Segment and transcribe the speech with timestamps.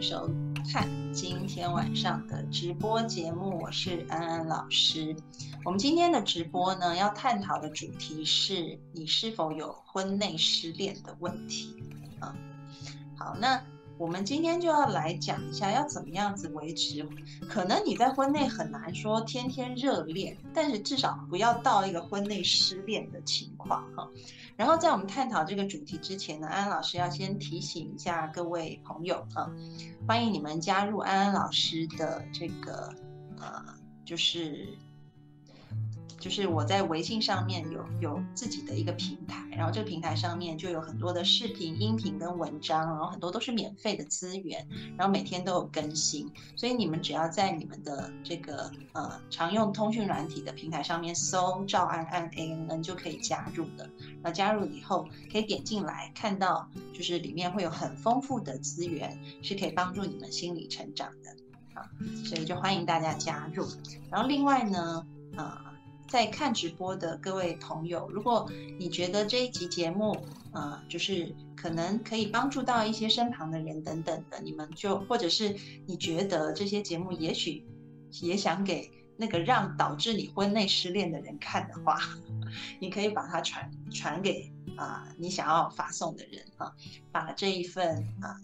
[0.00, 0.30] 收
[0.70, 5.16] 看今天晚上的直播节目，我是安安老师。
[5.64, 11.82] 我们今天的直播呢，要探讨的主题是你是否有婚内失恋的问题
[12.20, 12.34] 啊？
[13.16, 13.60] 好，那。
[13.98, 17.06] 我们今天就要来讲一下，要怎么样子维持。
[17.48, 24.08] 可能你在婚内很难说天天热恋，但是至少不要到一个婚内失恋的情况哈。
[24.56, 29.50] 然后在我们探讨这个主题之前呢，安安老师要先提醒一下各位朋友哈，
[30.06, 32.94] 欢迎你们加入安安老师的这个
[33.40, 33.64] 呃，
[34.04, 34.78] 就是。
[36.18, 53.88] 就是我在微信上面有有自己的一个平台，然后这个平台上面就有很多的视频、音频跟文章，然后很多都是免费的资源，然后每天都有更新，所以你们只要在你们的这个呃常用通讯软体的平台上面搜“赵安安 A N N” 就可以加入的。
[54.22, 61.30] 那加入以后可以点进来看到，就是里面会有很丰富的资源，是可以帮助你们心理成长的
[61.80, 61.88] 啊，
[62.24, 63.64] 所以就欢迎大家加入。
[64.10, 65.68] 然后另外呢，呃。
[66.08, 70.16] 在看直播的各位朋友，如果你觉得这一集节目，
[70.52, 75.54] 呃，就是可能可以帮助到一些身旁的人等等的，你们就或者是
[75.86, 77.62] 你觉得这些节目也许
[78.22, 81.98] 也想给那个让导致你婚内失恋的人看的话，
[82.80, 86.72] 你可以把它传传给啊你想要发送的人啊，
[87.12, 88.40] 把这一份啊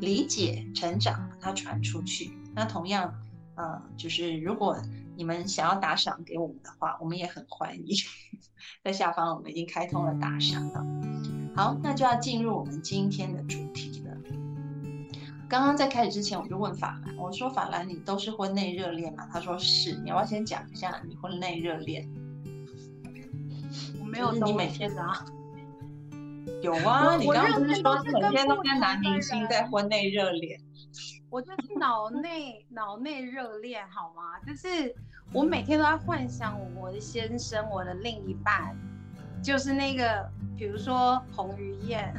[0.00, 2.30] 理解成长它传出去。
[2.54, 3.12] 那同样，
[3.56, 4.80] 呃，就是如果。
[5.16, 7.96] 你们想要打赏给我们的话，我们也很欢迎。
[8.82, 10.84] 在下方我们已经开通了打赏了。
[11.56, 14.16] 好，那就要进入我们今天的主题了。
[15.48, 22.08] 刚刚在开始之前，我就问法兰，我说：“法兰，你都是婚内热恋吗？”他说：“是。”你要不要先讲一下你婚内热恋？
[24.00, 25.24] 我没有，你每天啊？
[26.62, 30.60] 有啊，你刚刚不是说每天都跟男明星在婚内热恋？
[31.34, 34.38] 我就是脑内脑内热恋，好吗？
[34.46, 34.94] 就是
[35.32, 38.76] 我每天都在幻想我的先生，我的另一半，
[39.42, 42.14] 就是那个，比如说彭于晏、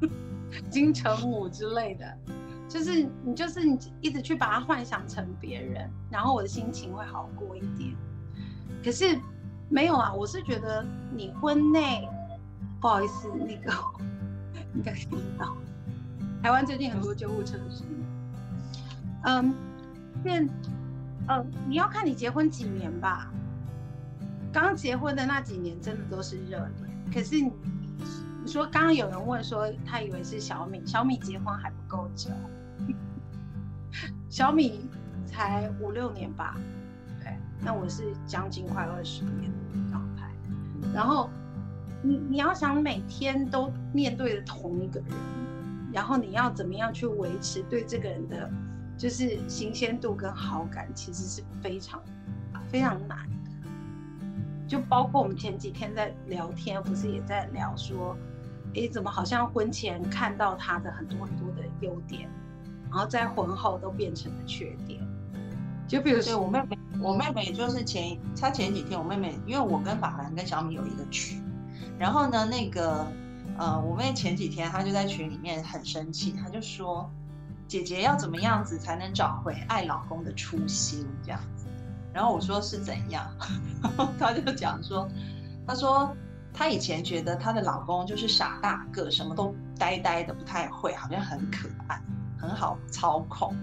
[0.72, 2.18] 金城武之类的，
[2.66, 7.94] 就是你就是你一直去把它幻想成别人，然后我的心情会好过一点。
[8.82, 9.20] 可是
[9.68, 10.82] 没有啊，我是觉得
[11.14, 12.08] 你婚内，
[12.80, 13.70] 不好意思，那个
[14.74, 15.54] 应该听到，
[16.42, 17.95] 台湾最近很多救护车的声音。
[19.26, 19.52] 嗯，
[20.22, 20.48] 现，
[21.26, 23.28] 呃，你要看你结婚几年吧。
[24.52, 26.72] 刚结婚的那几年真的都是热恋。
[27.12, 27.52] 可是你
[28.46, 32.30] 说刚刚有人问说，他以为是小米，小米结婚还不够久，
[34.30, 34.88] 小米
[35.26, 36.56] 才五六年吧。
[37.20, 40.30] 对，那我是将近快二十年的状态。
[40.94, 41.28] 然后
[42.00, 45.08] 你你要想每天都面对着同一个人，
[45.92, 48.48] 然后你要怎么样去维持对这个人的。
[48.96, 52.02] 就是新鲜度跟好感其实是非常
[52.68, 53.68] 非常难的，
[54.66, 58.16] 就包括我们前几天在聊天，不是也在聊说，
[58.74, 62.26] 哎，怎么好像婚前看到他的很多很多的优点，
[62.90, 65.00] 然后在婚后都变成了缺点。
[65.86, 71.42] 就比如说我妹妹，我妹妹就是前她前几天，我妹妹因为我跟法兰跟小米有一个群，
[71.98, 73.06] 然后呢，那个
[73.58, 77.10] 呃，我妹前几天她就在群里面很生气，她就说。
[77.68, 81.06] 姐姐要怎么样子才能找回爱老公的初心？
[81.22, 81.66] 这样子，
[82.12, 83.28] 然后我说是怎样，
[84.18, 85.08] 他就讲说，
[85.66, 86.14] 他说
[86.52, 92.00] 他以前觉得她的老公就是傻大个，什么都呆呆的，不太会，好像很可爱，
[92.38, 93.54] 很好操控。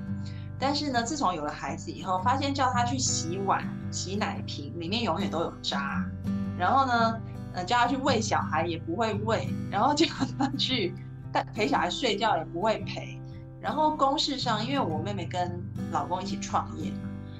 [0.59, 6.05] 但是呢，自从有了孩子以后，发现叫他去洗碗、洗奶瓶，里面永远都有渣。
[6.57, 7.19] 然后呢，
[7.53, 10.05] 呃， 叫他去喂小孩也不会喂，然后叫
[10.37, 10.93] 他去
[11.53, 13.19] 陪小孩睡觉也不会陪。
[13.63, 15.63] 然后公事上，因为我妹妹跟
[15.93, 16.91] 老公一起创业，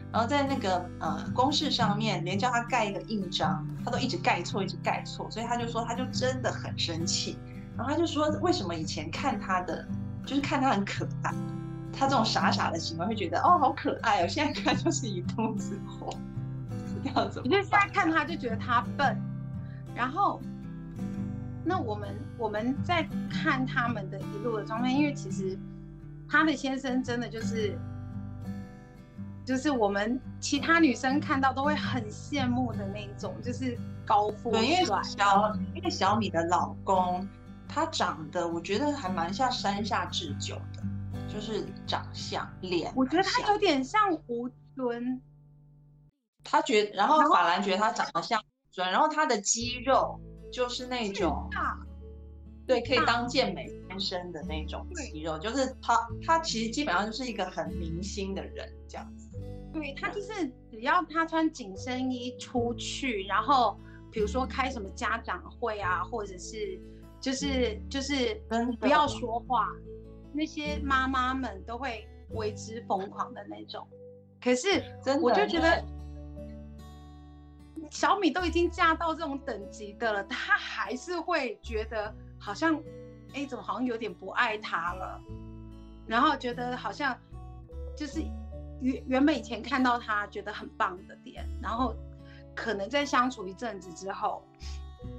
[0.10, 7.38] 然后在那个呃公事上面，连叫他盖一个印章，他都一直盖错，一直盖错，所以他就说，他就真的很生气。
[7.76, 9.86] 然后他就说，为什么以前看他的，
[10.26, 11.34] 就是看他很可爱，
[11.92, 16.10] 他这种傻傻的行为会觉得哦好可爱哦，现在看就是一肚子火。
[17.04, 17.44] 要怎么？
[17.44, 19.22] 你就现在看他就觉得他笨，
[19.94, 20.40] 然后，
[21.66, 25.60] 那我们我们在看他们的一路的状态，因为其实
[26.30, 27.78] 他的先生真的就是，
[29.46, 34.60] 就是我们其他女生看到都会很羡慕的那种，就是高富帅。
[34.62, 37.28] 对，因为小因为小米的老公，
[37.68, 40.84] 他长得我觉得还蛮像山下智久的，
[41.28, 42.92] 就是长相脸。
[42.96, 45.22] 我觉得他有点像吴尊。
[46.44, 50.20] 他觉，然后法兰觉得他长得像尊，然后他的肌肉
[50.52, 51.50] 就是那种，
[52.68, 55.96] 对，可以当健美先生的那种肌肉，就是他，
[56.26, 59.30] 他其实基本上就是一个很明星的人这样子。
[59.72, 63.80] 对他就是只要他穿紧身衣出去，然后
[64.12, 66.80] 比如说开什么家长会啊，或者是
[67.20, 68.42] 就是就是
[68.80, 69.70] 不要说话，
[70.34, 73.88] 那些妈妈们都会为之疯狂的那种。
[74.42, 74.84] 可是
[75.22, 75.84] 我就觉得。
[77.90, 82.82] 小米都已经嫁到这种等级的了，他还是会觉得好像，
[83.34, 85.22] 哎，怎么好像有点不爱他了？
[86.08, 87.18] 然后觉得好像
[87.96, 88.22] 就是
[88.82, 91.96] 原原本以前看到他觉得很棒的点，然后
[92.56, 94.44] 可能在相处一阵子之后，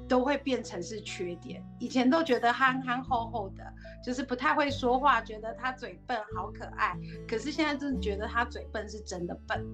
[0.09, 1.65] 都会变成是缺点。
[1.79, 3.65] 以前都觉得憨憨厚厚的，
[4.05, 6.97] 就是不太会说话，觉得他嘴笨好可爱。
[7.27, 9.65] 可是现在真的觉得他嘴笨是真的笨。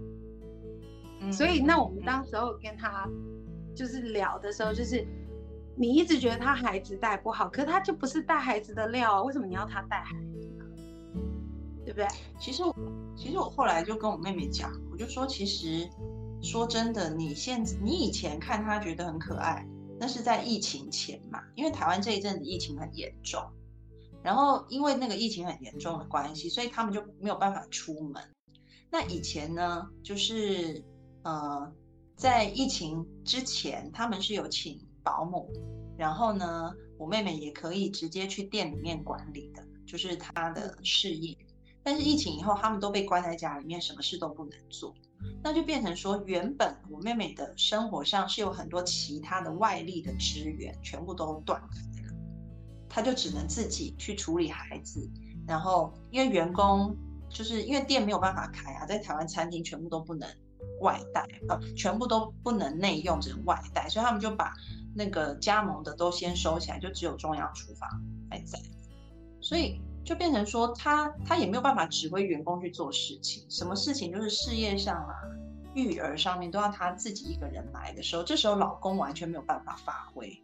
[1.31, 3.07] 所以，那我们当时候跟他
[3.77, 5.07] 就是聊的时候，就是
[5.81, 10.65] 你一直觉得他孩子带不好，可他就不是带孩子的料啊，为什么你要他带孩子呢？
[11.87, 12.07] 对不对？
[12.39, 12.63] 其实，
[13.17, 15.89] 其实我后来就跟我妹妹讲，我就说，其实
[16.43, 19.67] 说真的，你现你以前看他觉得很可爱，
[19.99, 23.43] 那是在疫情前嘛，因为台湾这一阵子疫情很严重，
[24.23, 28.23] 然后因为那个疫情很严重的关系，所以他们就没有办法出门。
[28.91, 30.85] 那以前呢，就是。
[31.23, 31.71] 呃，
[32.17, 35.49] 在疫情之前，他们是有请保姆，
[35.97, 41.37] 然后呢，我妹妹也可以直接去店里面管理的，就是她的事业。
[41.83, 44.95] 但是疫情以后，他们都被关在家里面，什么事都不能做，
[45.43, 52.15] 那就变成说，原本我妹妹的生活上是有很多其他的外力的支援，全部都断开了，
[52.87, 55.11] 她就只能自己去处理孩子。
[55.47, 56.95] 然后因为员工
[57.31, 60.29] 就是因为店没有办法开啊，在台湾餐厅全部都不能。
[60.81, 64.53] 外带呃，全部都不能内用，只能外带，所以他们就把
[64.95, 67.89] 那个加盟的都先收起来，就只有中央厨房
[68.29, 68.59] 还在，
[69.41, 75.15] 所以就变成说他他也没有办法指挥员工去做事情，什么事情就是事业上啊、
[75.75, 80.43] 育儿上面都要他自己一个人来的时候，这时候老公完全没有办法发挥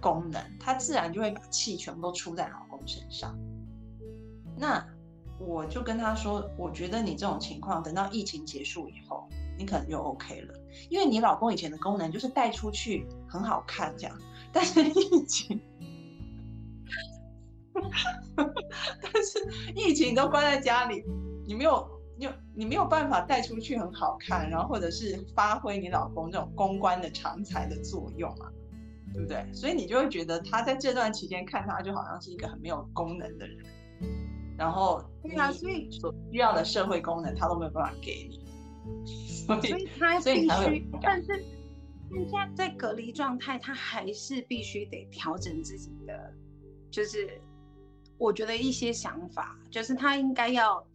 [0.00, 3.36] 功能，他自然就会把气全部都出在老公身上。
[4.56, 4.84] 那
[5.40, 9.27] 我就跟他说，我觉得你这种情况，等到疫情结束以后。
[9.58, 10.54] 你可能就 OK 了，
[10.88, 14.16] 因为你老公以前的功能就是带出去很好看这样，
[14.52, 15.60] 但是 疫情，
[17.74, 21.02] 但是疫情都关在家里，
[21.44, 28.52] 你没有，你你没有办法带出去很好看，然后或者是发挥你老公这种公关的长才的作用啊，
[29.12, 29.44] 对不对？
[29.52, 33.58] 所以你就会觉得他在这段期间看他就好像是一个很没有功能的人，
[34.56, 38.47] 然后对啊，所以所需要的社会功能他都没有办法给你。
[39.46, 41.42] 所以他必须，但是
[42.10, 46.34] 现在在隔离状态，他还是必须得调整自己的，
[46.90, 47.40] 就是
[48.18, 50.86] 我觉得一些想法，就是他应该要，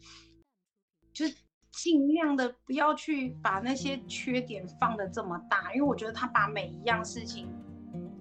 [1.11, 1.25] 就
[1.71, 7.47] 尽量的不要去把那些缺点放的这么大，因为我觉得他把每一样事情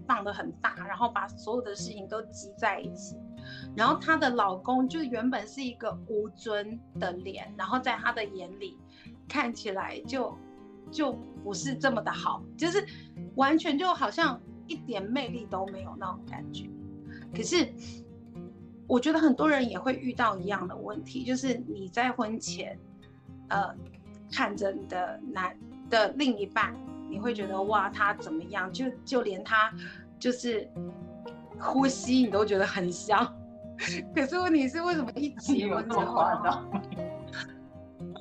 [0.06, 3.16] 放的很大，然后把所有的事情都积在一起，
[3.76, 8.78] 然后她的老公就原本是一个无尊的脸，然后在他的眼里。
[9.28, 10.36] 看起来就
[10.90, 11.12] 就
[11.42, 12.84] 不是这么的好，就是
[13.34, 16.68] 完全就好像一点魅力都没有那种感觉。
[17.34, 17.66] 可是
[18.86, 22.78] 我觉得很多人也会遇到一样的问题，就是你在婚前，
[23.48, 23.74] 呃，
[24.30, 25.56] 看着你的男
[25.88, 26.74] 的另一半，
[27.08, 29.72] 你会觉得哇他怎么样，就就连他
[30.18, 30.68] 就是
[31.58, 33.26] 呼吸你都觉得很香。
[34.14, 36.22] 可是问题是为什么一结婚之后？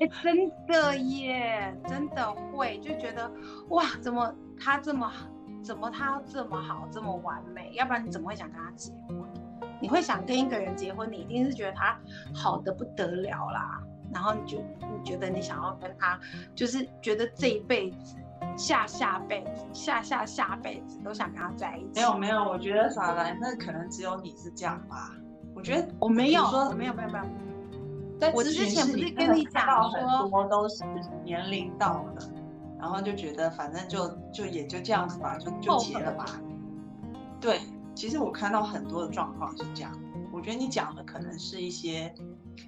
[0.02, 3.32] 哎，真的耶，真的会就觉得
[3.70, 5.28] 哇，怎么他这么好，
[5.64, 7.72] 怎么他这么好，这么完美？
[7.76, 9.18] 要不然你怎么会想跟他结婚？
[9.80, 11.96] 你会想跟一个人结婚，你一定是觉得他
[12.34, 13.80] 好的不得了啦。
[14.12, 16.20] 然后你就你觉得你想要跟他，
[16.56, 18.18] 就是觉得这一辈子、
[18.58, 21.92] 下下辈子、下下下辈子都想跟他在一起。
[21.96, 25.12] 没有没有，我觉得傻兰，那可能只有你是这样吧。
[25.56, 26.44] 我觉得我没有，
[26.74, 27.26] 没有没有没有。
[28.34, 30.84] 我之前不是跟你讲说，很多都是
[31.24, 32.34] 年龄到了，
[32.80, 36.26] 然后就觉得反正就就也就这样子吧，就就结了吧。
[37.40, 37.60] 对，
[37.96, 39.92] 其实我看到很多的状况是这样。
[40.32, 42.14] 我觉得你讲的可能是一些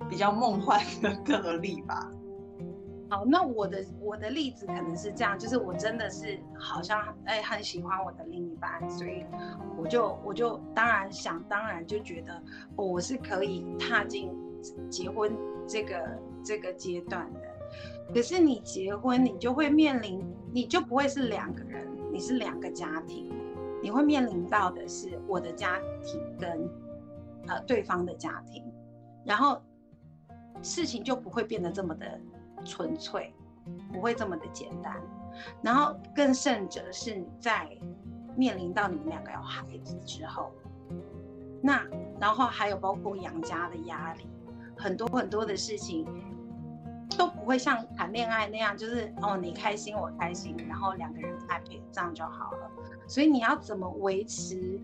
[0.09, 2.09] 比较梦幻的 个例吧。
[3.09, 9.23] 好，那我的我的例子可能是这样，就是我真的是好像哎很喜欢我的另一半，所以
[9.77, 12.41] 我就我就当然想当然就觉得
[12.75, 14.31] 我是可以踏进
[14.89, 15.35] 结婚
[15.67, 17.41] 这个这个阶段的。
[18.13, 23.31] 可是你结婚，你就会面临，你就不会是两个人，你是两个家庭，
[23.81, 26.69] 你会面临到的是我的家庭跟
[27.47, 28.63] 呃对方的家庭，
[29.25, 29.61] 然后
[30.61, 32.19] 事情就不会变得这么的。
[32.65, 33.35] 纯粹
[33.91, 34.95] 不会这么的简单，
[35.61, 37.67] 然后更甚者是在
[38.37, 40.49] 面临到你们两个有孩子之后，
[41.61, 41.85] 那
[42.21, 44.25] 然后还有包括养家的压力，
[44.83, 46.05] 很多很多的事情
[47.17, 52.69] 都不会像谈恋爱那样，就是哦你开心我开心，然后两个人 happy 这样就好了。
[53.07, 54.77] 所以你要怎么维持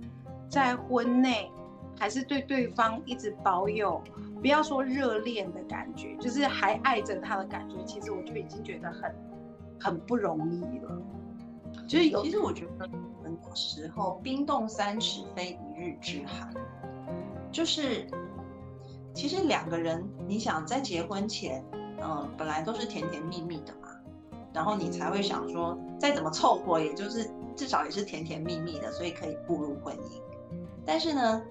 [0.48, 1.51] 在婚内，
[2.00, 4.01] 还是对对方一直保有？
[4.41, 9.15] 不要说热恋的感觉，就是还爱着他的感觉，其实我就已经觉得很
[9.77, 11.01] 很不容易了。
[11.86, 12.88] 就是，其实我觉得
[13.22, 16.53] 很多时候冰冻三尺非一日之寒。
[17.51, 18.08] 就是
[19.13, 21.63] 其实两个人，你想在结婚前，
[22.01, 23.89] 嗯，本来都是甜甜蜜蜜的嘛，
[24.54, 30.22] 然后你才会想说，再怎么凑合，也就是至少也是甜甜蜜蜜的，所以可以步入婚姻。
[30.86, 31.42] 但是呢？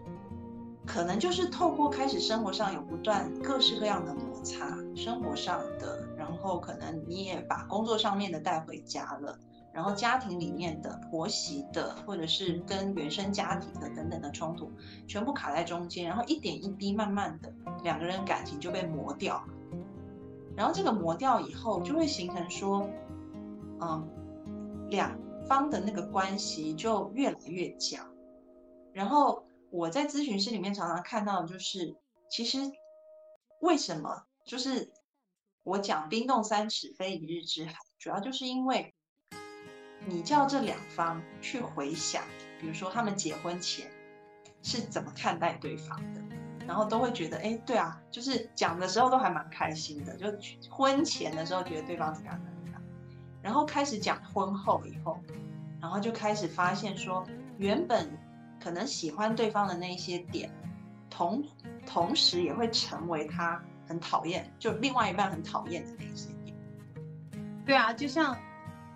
[0.87, 9.39] 可能就是透过开始生活上有不断各式各样的摩擦，生活上的，然后可能你也把工作上面的带回家了，
[9.79, 14.73] 然后家庭里面的婆媳的，或者是跟原生家庭的等等的冲突，
[15.07, 17.55] 全部卡在中间，然后一点一滴慢慢的
[17.85, 19.45] 两个人感情就被磨掉，
[20.57, 22.91] 然后这个磨掉以后就会形成说，
[23.81, 24.09] 嗯，
[24.91, 25.17] 两
[25.47, 28.05] 方的那个关系就越来越僵，
[28.93, 29.45] 然后。
[29.71, 31.95] 我在咨询室里面常常看到的，就是
[32.31, 32.59] 其实
[33.61, 34.91] 为什么就是
[35.63, 38.95] 我讲冰冻三尺非一日之寒，主要就是因为
[40.09, 42.23] 你叫这两方去回想，
[42.61, 43.91] 比如说他们结婚前
[44.63, 46.21] 是怎么看待对方的，
[46.67, 50.27] 然后都会觉得，哎，对啊，就是讲的时候都还蛮开心的，就
[50.71, 52.83] 婚前的时候觉得对方怎么样怎么样，
[53.43, 55.19] 然后开始讲婚后以后，
[55.81, 57.25] 然后就开始发现说
[57.59, 58.11] 原本。
[58.61, 60.51] 可能喜欢对方的那一些点，
[61.09, 61.45] 同
[61.87, 66.57] 同时也会成为他很讨厌，就另外一半很讨厌的那些点。
[67.65, 68.37] 对啊，就像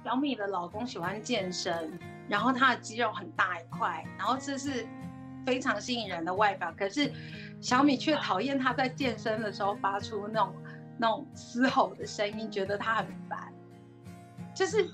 [0.05, 4.87] 小米的老公喜欢健身，然后他的肌肉很大一块，然后这是
[5.47, 6.73] 非常吸引人的外表。
[6.77, 7.13] 可是
[7.61, 10.55] 小米却讨厌他在健身的时候发出那种
[10.99, 13.53] 那种嘶吼的声音，觉得他很烦，
[14.55, 14.89] 就是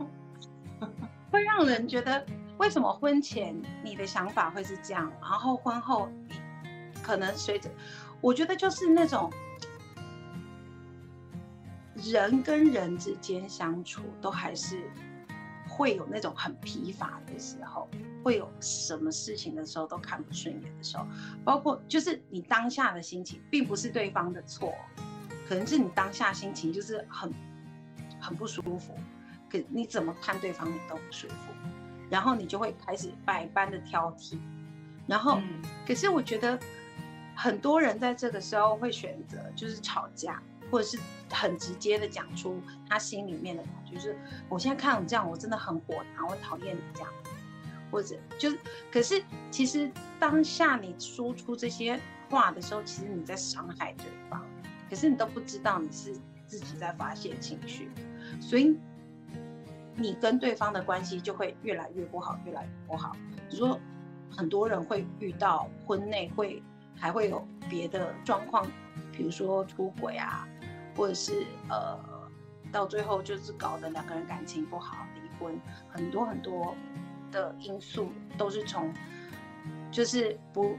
[1.30, 2.24] 会让人觉得。
[2.58, 6.34] 为什么婚前你的想法会是这样，然后婚后你
[7.02, 7.68] 可能随着，
[8.22, 9.30] 我觉得就是那种
[11.96, 14.82] 人跟人之间相处都还是
[15.68, 17.88] 会有那种很疲乏的时候，
[18.22, 21.06] 会有什么事情的时候都看不顺眼的时候，
[21.44, 24.74] 包括就是你当下的心情，并不是对方的错，
[25.48, 27.32] 可能是你当下心情就是很
[28.20, 28.94] 很不舒服，
[29.50, 31.52] 可你怎么看对方你都不舒服。
[32.08, 34.38] 然后你就会开始百般的挑剔，
[35.08, 35.40] 然后，
[35.84, 36.56] 可是我觉得
[37.34, 40.98] 很多人在这个时候会选择就是吵架，或者是
[41.30, 44.18] 很直接的讲出他心里面的感觉，就是
[44.48, 47.10] 我现在看你这样，我真的很火大，我讨厌你这样，
[47.90, 48.58] 或者就是，
[48.90, 54.42] 可是其实当下你说出这些话的时候，其实你在伤害对方，
[54.88, 57.90] 可是你都不知道你是自己在发泄情绪，
[58.40, 58.76] 所以。
[59.98, 63.16] 你跟对方的关系就会越来越不好，越来越不好。
[63.48, 63.80] 你说
[64.30, 66.62] 很多人会遇到婚内会
[66.94, 68.70] 还会有别的状况，
[69.10, 70.46] 比如说出轨啊，
[70.96, 71.98] 或者是呃
[72.72, 75.60] 到最后就是搞得两个人感情不好，离婚。
[75.88, 76.74] 很多很多
[77.30, 78.92] 的因素都是从
[79.90, 80.76] 就是不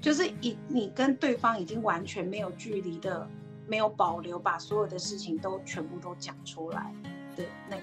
[0.00, 3.28] 就是以你跟对方已经完全没有距离的，
[3.66, 6.92] 没有保留，把所有的事情都全部都讲出来。
[7.36, 7.82] 的那个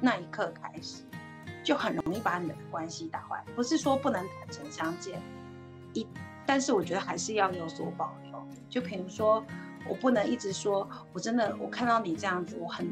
[0.00, 1.02] 那一刻开始，
[1.64, 3.44] 就很容易把你们的关系打坏。
[3.56, 5.20] 不是说不能坦诚相见，
[5.94, 6.06] 一，
[6.46, 8.46] 但是我觉得还是要有所保留。
[8.68, 9.44] 就比如说，
[9.86, 12.88] 我不能一直说，我真的我看到你这样子，我很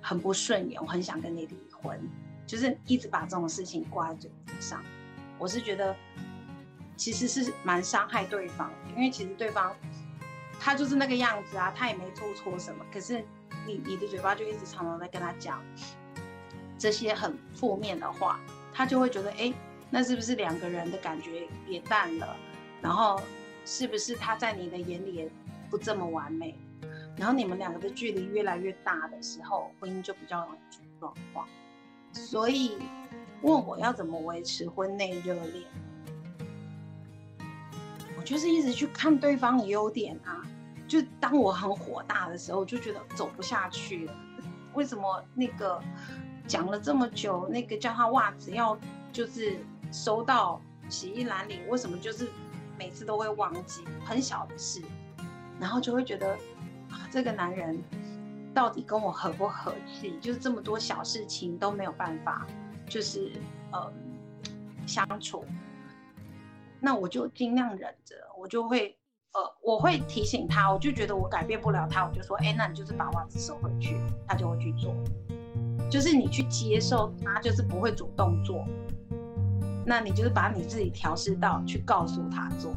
[0.00, 2.00] 很不顺眼，我很想跟你离婚，
[2.46, 4.82] 就是一直把这种事情挂在嘴上。
[5.38, 5.94] 我是觉得
[6.96, 9.74] 其实是蛮伤害对方，因为其实对方
[10.58, 13.24] 他就是那个样子啊，他也没做错什么，可是。
[13.66, 15.62] 你你的嘴巴就一直常常在跟他讲
[16.78, 18.40] 这些很负面的话，
[18.72, 19.52] 他就会觉得，哎，
[19.90, 22.34] 那是不是两个人的感觉也淡了？
[22.80, 23.20] 然后
[23.66, 25.30] 是不是他在你的眼里
[25.70, 26.58] 不这么完美？
[27.16, 31.46] 然后你们两个的距离越来越大的时候，婚姻就比较容易出状况。
[32.12, 32.76] 所以
[33.42, 35.64] 问我要怎么维持婚内热恋，
[38.18, 40.44] 我就是一直去看对方的优点啊。
[40.88, 44.14] 就当我很火大的时候，就觉得走不下去了。
[44.74, 45.80] 为什么那个
[46.48, 48.76] 讲了这么久，那个叫他袜子要
[49.12, 49.58] 就是
[49.92, 52.28] 收到洗衣篮里，为什么就是
[52.76, 53.84] 每次都会忘记？
[54.04, 54.82] 很小的事，
[55.60, 56.32] 然后就会觉得
[56.90, 57.78] 啊，这个男人
[58.54, 60.18] 到底跟我合不合气？
[60.20, 62.46] 就是这么多小事情都没有办法，
[62.88, 63.30] 就是
[63.70, 63.92] 呃
[64.86, 65.44] 相处，
[66.80, 68.96] 那我就尽量忍着，我就会。
[69.32, 74.92] 呃，我会提醒他，我就觉得我改变不了他，我就说，哎，那你就是把袜子收回去，他就会去做。
[75.88, 78.66] 就是你去接受他，就是不会主动做，
[79.86, 82.74] 那你就是把你自己调试到去告诉他做，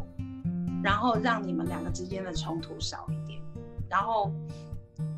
[0.84, 3.42] 然后让你们两个之间的冲突少一点，
[3.90, 4.32] 然后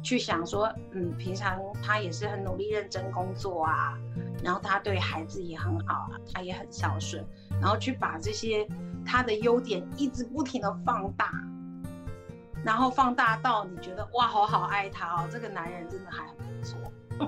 [0.03, 3.97] 去想说，嗯，平常他也是很努力认真工作啊，
[4.43, 7.25] 然后他对孩子也很好啊，他也很孝顺，
[7.59, 8.67] 然后去把这些。
[9.07, 11.31] 他的优点一直不停的放大，
[12.63, 16.79] 然后放大到你觉得哇，好好爱他哦，这个男人真的还很不错。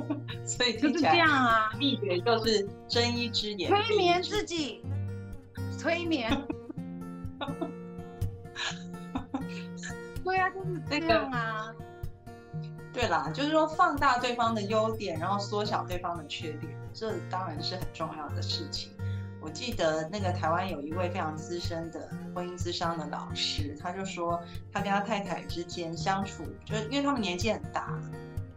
[0.44, 4.84] 所以就是这样啊，秘诀就是睁一只眼催眠自己，
[5.78, 6.36] 催眠。
[10.28, 11.74] 对啊，就是这样啊。
[12.94, 18.92] 对啦，就是说放大对方的优点，然后缩小对方的缺点，这当然是很重要的事情。
[19.40, 24.42] 我记得那个台湾有一位非常资深的婚姻咨商的老师，他就说
[24.74, 27.98] 他跟他太太之间相处，就是因为他们年纪很大，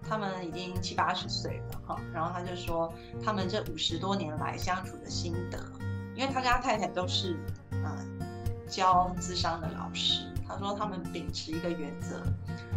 [0.09, 2.01] 他们已经七八十岁了哈。
[2.12, 2.92] 然后他就说
[3.23, 5.59] 他们这五十多年来相处的心得，
[6.14, 7.38] 因为他跟他太太都是
[7.73, 8.18] 嗯
[8.66, 12.23] 教咨商的老师，他说他们秉持一个原则，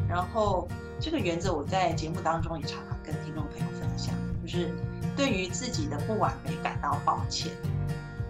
[0.08, 0.68] 然后
[1.00, 4.72] 这个原则我在节目当中也常常跟听众朋友分享，就是
[5.16, 7.52] 对于自己的不完美感到抱歉。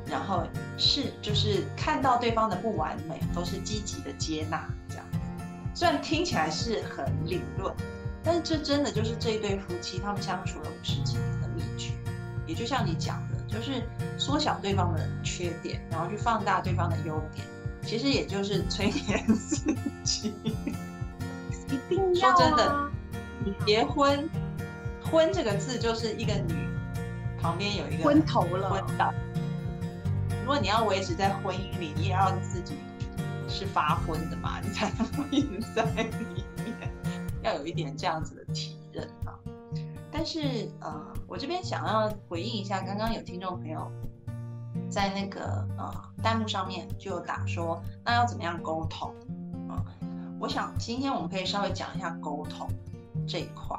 [0.06, 0.44] 然后
[0.78, 5.06] 是就是看到对方的不完美，都是积极的接纳这样。
[5.74, 7.74] 虽然听起来是很理论，
[8.24, 11.94] 但是这真的就是这一对夫妻他们相处了五十几年的秘诀。
[12.46, 13.82] 也就像你讲的，就是
[14.18, 17.48] 缩小对方的缺点，然后去放大对方的优点，
[17.86, 20.34] 其实也就是催眠自己。
[21.70, 22.92] 一定要说真的，
[23.44, 24.30] 你结婚，
[25.04, 26.54] 婚这个字就是一个女
[27.42, 29.14] 旁边有一个昏头了，昏倒。
[30.42, 32.76] 如果你要维持在婚姻里，你也要自己
[33.48, 36.92] 是发昏的嘛，你才能一直在里面，
[37.42, 39.40] 要有一点这样子的体认啊。
[40.12, 43.92] 但是呃，我这边想要回应一下，刚刚有听众朋友
[44.90, 49.14] 在那个呃弹幕上面就打说，那要怎么样沟通
[49.70, 49.84] 啊？
[50.40, 52.68] 我想今天我们可以稍微讲一下沟通
[53.28, 53.78] 这一块，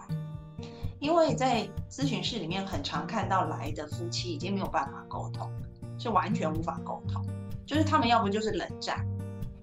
[0.98, 5.50] 因为在咨询室里面很常看到来的夫妻已经没有办法沟通。
[5.96, 7.24] 是完全无法沟通，
[7.64, 9.07] 就是他们要不就是冷战，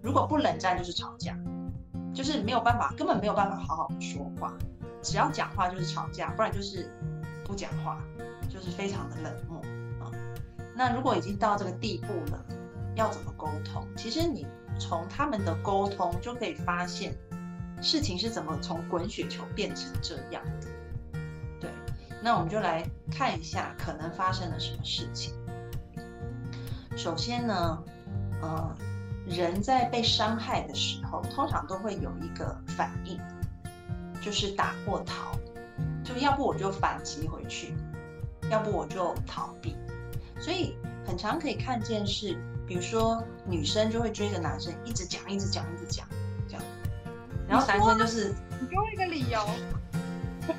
[0.02, 1.38] 如果不冷战就是吵架，
[2.14, 4.54] 就是没有办法，根本没有办法好好的说话，
[5.02, 6.90] 只要讲话就是吵架，不然就是
[7.44, 8.02] 不讲话，
[8.50, 9.62] 就是非常的冷漠。
[10.82, 12.44] 那如果已经到这个地步了，
[12.96, 13.88] 要怎么沟通？
[13.96, 14.48] 其实你
[14.80, 17.16] 从他们的沟通就可以发现，
[17.80, 20.68] 事情是怎么从滚雪球变成这样的。
[21.60, 21.70] 对，
[22.24, 25.36] 那我们就来看一下可能发生了什么事情。
[26.98, 27.84] 首先呢，
[28.42, 28.76] 呃，
[29.28, 33.20] 人在被伤害的时候，通常都会有一个反应，
[34.20, 35.38] 就是打或逃，
[36.04, 37.76] 就要不我就反击回去，
[38.50, 39.76] 要不我就逃避。
[40.42, 40.76] 所以
[41.06, 46.06] 很常可以看见是，比如说女生就会追着男生一直讲，一直讲，一直讲，
[46.48, 46.64] 这样，
[47.48, 49.48] 然后男生就是你给我一个理由，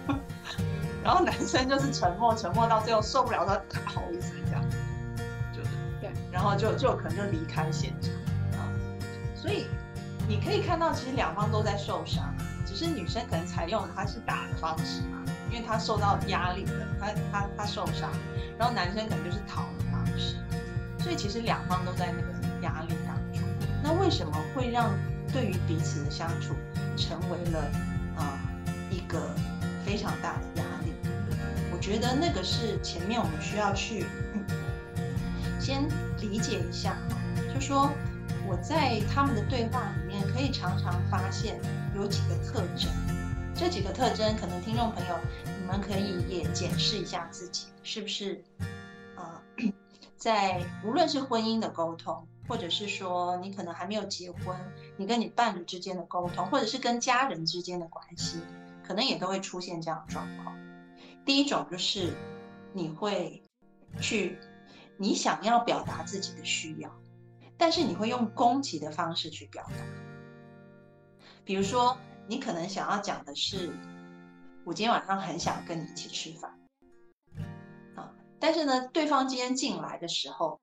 [1.02, 4.30] 然后男生就是沉默，沉默到最后受不了，他大吼一声。
[6.32, 8.10] 然后就就可能就离开现场
[8.58, 8.66] 啊，
[9.36, 9.66] 所以
[10.26, 12.34] 你可以看到，其实两方都在受伤，
[12.66, 18.10] 只是女生可能采用的她是打的方式嘛，因为他受到压力了，他他他受伤，
[18.58, 20.36] 然后男生可能就是逃的方式，
[20.98, 23.42] 所以其实两方都在那个压力当中。
[23.82, 24.90] 那为什么会让
[25.32, 26.54] 对于彼此的相处
[26.96, 27.60] 成为了
[28.16, 28.40] 啊
[28.90, 29.20] 一个
[29.84, 30.92] 非常大的压力？
[31.70, 34.06] 我觉得那个是前面我们需要去。
[35.60, 35.86] 先
[36.20, 36.96] 理解一下，
[37.54, 37.88] 就说
[38.48, 41.56] 我在他们的对话里面，可以常常发现
[41.94, 42.90] 有几个特征。
[43.54, 48.42] 这几个特征，可能听众朋友你们可以也检视一下自己是不是，
[49.16, 49.42] 呃，
[50.16, 54.56] 在 无论是婚姻的沟通，或者是说你可能还没有结婚，
[54.96, 58.40] 你跟你伴侣之间的沟通，或者是跟家人之间的关系，
[58.84, 60.56] 可能也都会出现这样的状况。
[61.24, 62.14] 第一种就是
[62.72, 63.42] 你会
[64.00, 64.38] 去，
[64.96, 66.90] 你想要表达自己的需要，
[67.56, 69.84] 但是你会用攻击的方式去表达，
[71.44, 71.96] 比如说。
[72.32, 73.70] 你可能想要讲的是，
[74.64, 76.58] 我今天晚上很想跟你一起吃饭，
[77.94, 80.58] 啊，但是呢，对方今天进来的时候，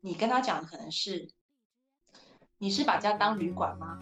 [0.00, 1.28] 你跟他讲的可能是，
[2.58, 4.00] 你是把家当旅馆吗？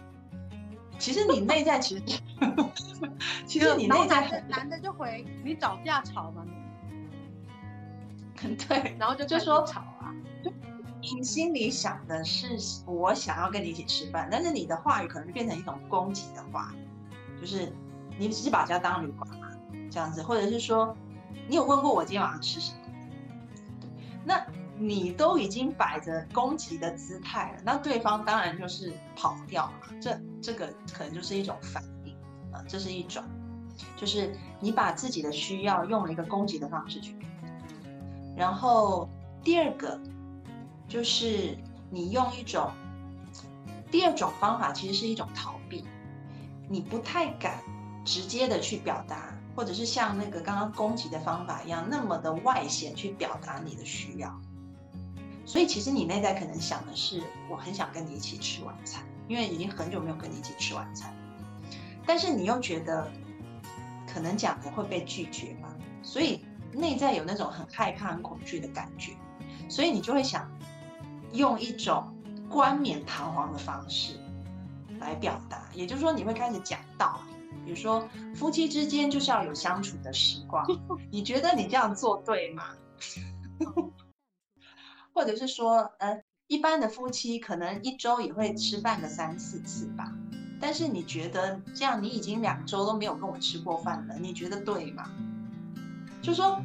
[0.97, 2.03] 其实你内在其实，
[3.45, 6.43] 其实你内在男的就回你找架吵吗？
[8.67, 10.11] 对，然后就就说吵啊。
[11.01, 16.73] 你心里想的是我想要跟你一起吃饭，但是你的话语可能就变成一种攻击的话，
[17.45, 17.71] 就是
[18.17, 19.47] 你只是把家当旅馆嘛，
[19.91, 20.97] 这样子，或者是说
[21.47, 22.77] 你有问过我今天晚上吃什么？
[24.23, 24.43] 那
[24.79, 30.01] 你都已经摆着攻击的姿态了，那对方当然就是跑掉了。
[30.01, 32.13] 这这个可能就是一种反应
[32.51, 33.23] 啊，这是一种，
[33.95, 37.15] 就是你把自己的需要用了一个攻击的方式去。
[38.35, 39.07] 然后
[39.43, 39.99] 第二个。
[40.87, 41.57] 就是
[41.89, 42.71] 你用一种
[43.89, 45.54] 第二种方法，其实是一种逃，
[46.69, 47.59] 你不太敢
[48.03, 54.33] 直接的去表达，或者是像那个刚刚攻击的方法一样，那么的外显去表达你的需要。
[55.45, 61.13] 所以其实你内在可能想的是，我很想跟你一起吃晚餐，因为已经很久没有跟你一起吃晚餐，
[62.05, 63.11] 但是你又觉得
[64.11, 69.13] 可能讲的会被拒绝吧，所以内在有那种很害怕、很恐惧的感觉，
[69.69, 70.49] 所以你就会想。
[71.33, 72.15] 用一种
[72.49, 74.17] 冠冕堂皇的方式
[75.05, 80.65] 来表达，也就是说，你会开始讲道理，比如说夫妻之间就是要有相处的时光，
[81.11, 82.63] 你觉得你这样做对吗？
[85.13, 90.11] 或者是说，呃，一般的夫妻可能一周也会吃饭个三四次吧，
[90.59, 95.09] 但是你觉得这样，你已经两周都没有跟我吃过饭了，你觉得对吗？
[96.21, 96.59] 就说。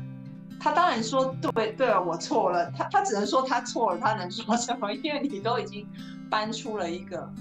[0.62, 2.70] 他当然说对对了，我错了。
[2.72, 4.92] 他他只能说他错了，他能说什么？
[5.02, 5.88] 因为你都已经
[6.28, 7.32] 搬出了一个，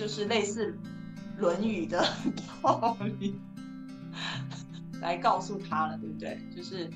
[0.00, 0.72] 就是类似
[1.38, 2.02] 《论语》的
[2.62, 3.38] 道理
[5.02, 6.40] 来告诉他了，对不对？
[6.56, 6.88] 就是，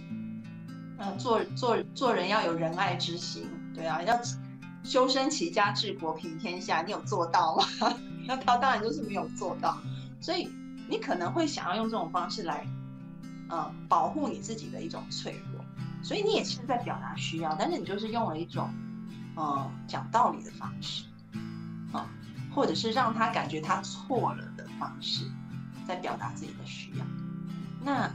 [0.98, 4.18] 嗯，做做做人要有仁爱之心，对啊，要
[4.82, 7.94] 修身齐家治国平天下，你有做到吗？
[8.26, 9.76] 那他当然就是没有做到，
[10.18, 10.48] 所以
[10.88, 12.66] 你可能会想要用这种方式来，
[13.50, 15.62] 嗯，保护你自己的一种脆弱。
[16.02, 18.70] 所以你也是在表达需要，但是你就是用了一种，
[19.36, 21.04] 呃，讲道理的方式，
[22.54, 25.24] 或者是让他感觉他错了的方式，
[25.86, 27.04] 在表达自己的需要。
[27.82, 28.10] 那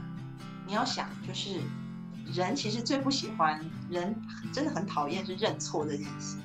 [0.66, 1.60] 你要想，就是
[2.32, 4.14] 人其实最不喜欢，人
[4.52, 6.36] 真的很讨厌是认错这件事。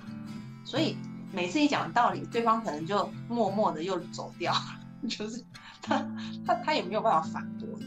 [0.63, 0.97] 所以
[1.31, 4.53] 每次一讲道理，对方可能就默默的又走掉，
[5.07, 5.43] 就是
[5.81, 6.05] 他
[6.45, 7.85] 他他也没有办法反驳你，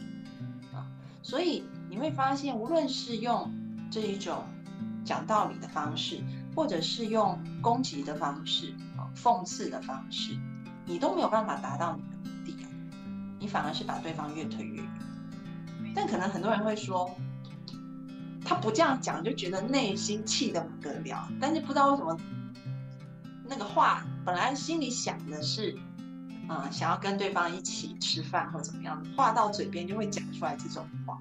[0.77, 0.87] 啊，
[1.23, 1.64] 所以。
[1.90, 3.51] 你会发现，无论是用
[3.90, 4.44] 这一种
[5.07, 6.23] 讲道理的方式，
[6.55, 8.75] 或者是用攻击的方式、
[9.14, 10.37] 讽刺的方式，
[10.87, 12.66] 你都没有办法达到你的目的，
[13.38, 14.88] 你反而是把对方越推越远。
[15.94, 17.11] 但可能很多人会说，
[18.44, 22.16] 他不这样讲就觉得内心气得不得了，但是不知道为什么
[23.44, 25.77] 那个话本来心里想的是，
[26.47, 31.18] 啊，想要跟对方一起吃饭或怎么样，话到嘴边就会讲出来这种话。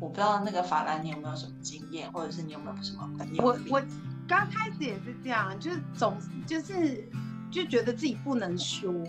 [0.00, 3.44] 我不知道那个法兰，你有没有什么经验，或者是你有没有什么朋友？
[3.44, 3.82] 我我
[4.26, 7.08] 刚开始也是这样，就是总就是
[7.50, 9.06] 就觉得自己不能输，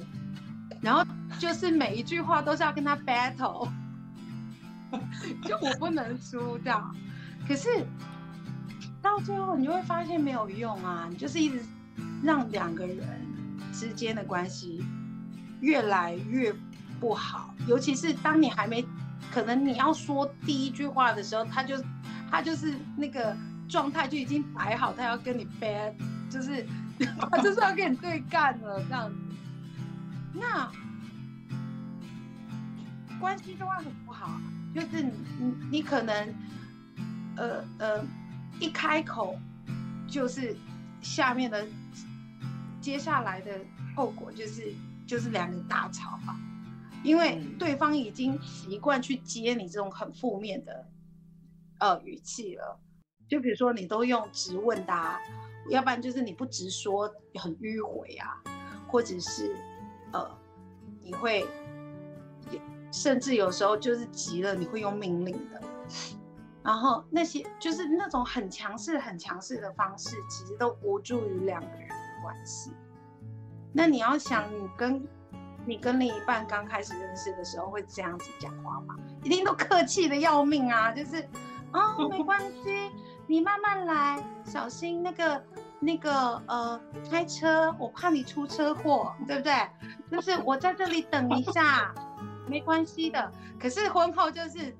[0.82, 1.06] 然后
[1.40, 3.70] 就是每一句话都是要跟他 battle，
[5.46, 6.96] 就我不能输这样。
[7.48, 7.86] 可是
[9.02, 11.60] 到最后你就会发现没有用啊，你就是一直
[12.24, 12.98] 让两个人
[13.72, 14.84] 之间的关系
[15.62, 16.54] 越来越
[17.00, 18.86] 不好，尤其是当你还没。
[19.32, 21.76] 可能你要说第一句话的时候，他就
[22.30, 23.36] 他就是那个
[23.68, 25.94] 状态就已经摆好，他要跟你 bad，
[26.30, 26.66] 就是
[27.32, 29.16] 他 就是要跟你对干了这样子，
[30.34, 30.72] 那
[33.20, 34.40] 关系就会很不好。
[34.74, 36.34] 就是你你你可能
[37.38, 38.04] 呃呃
[38.60, 39.38] 一开口
[40.08, 40.56] 就是
[41.02, 41.66] 下面的
[42.82, 43.60] 接下来的
[43.96, 44.74] 后果就是
[45.06, 46.36] 就是两个大吵吧。
[47.04, 50.88] 因为对方已经习惯去接你这种很负面的
[51.80, 52.80] 呃语气了，
[53.28, 55.20] 就比如说你都用直问答，
[55.70, 58.42] 要不然就是你不直说很迂回啊，
[58.88, 59.56] 或者是
[60.12, 60.30] 呃
[61.02, 61.48] 你会
[62.92, 65.62] 甚至有时候就是急了，你会用命令的。
[66.64, 72.72] 然后那些就是那种很强势、很强势的方式，其实都无助于两个人的关系。
[73.74, 75.06] 那你要想，你跟
[75.66, 78.96] 你跟另一半刚开始认识的时候会这样子讲话吗？
[79.24, 80.92] 一定都客气的要命啊！
[80.92, 81.28] 就是
[81.72, 82.92] 啊，没关系，
[83.28, 85.44] 你慢慢来，小心那个
[85.80, 89.54] 那个呃，开车，我怕你出车祸，对不对？
[90.12, 91.94] 就是我在这里等一下，
[92.48, 93.32] 没关系的。
[93.60, 94.76] 可是婚后就是。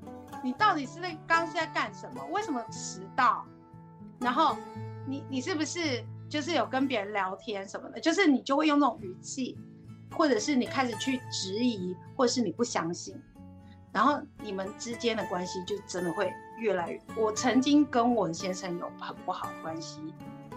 [0.46, 2.22] 你到底是在刚是在干什么？
[2.34, 3.46] 为什么迟到？
[4.20, 4.58] 然后
[5.08, 7.98] 你你是不是就是有跟别人聊天什么的？
[8.02, 9.58] 就是你就会用那种语气，
[10.12, 13.16] 或者是你开始去质疑，或者是你不相信，
[13.94, 17.02] 然后你们之间的关系就真的会越来越……
[17.16, 20.02] 我曾经跟我先生有很不好的关系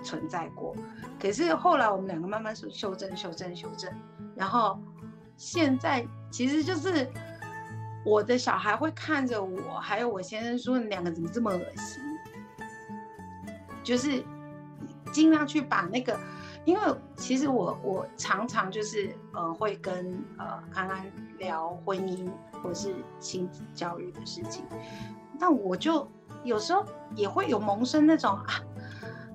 [0.03, 0.75] 存在过，
[1.21, 3.93] 可是后来我们两个慢慢修修正、修正、修正，
[4.35, 4.81] 然后
[5.37, 7.09] 现在其实就是。
[8.09, 12.01] 我的小孩会看着我，还有我先生说：“你两个怎么这么恶心？”
[13.83, 14.25] 就是
[15.11, 16.17] 尽量去把那个，
[16.67, 16.83] 因为
[17.17, 22.29] 其实我我常常就是呃会跟呃安安聊婚姻
[22.63, 24.67] 或是亲子教育的事情，
[25.39, 26.07] 那我就
[26.45, 28.61] 有时候也会有萌生那种啊，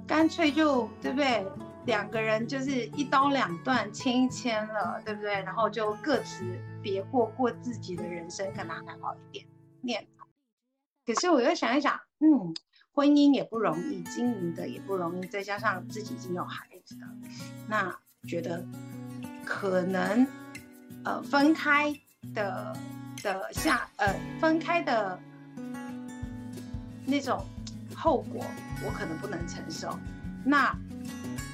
[0.05, 1.47] 干脆就对不对？
[1.85, 5.41] 两个人就是一刀两断，签一签了，对不对？
[5.41, 6.43] 然后就各自
[6.79, 9.47] 别过过自己的人生，可能还好一点
[9.81, 10.05] 念。
[11.07, 12.53] 可是我又想一想，嗯，
[12.93, 17.07] 婚姻也不容易，经营的也不容易，再加上自己已经有孩子了，
[17.67, 17.95] 那
[18.27, 18.65] 觉得
[19.45, 20.25] 可能
[21.03, 21.93] 呃分开
[22.33, 22.75] 的
[23.23, 25.19] 的下呃分开的
[27.05, 27.45] 那种
[27.95, 28.45] 后果，
[28.85, 29.97] 我可能不能承受。
[30.45, 30.75] 那。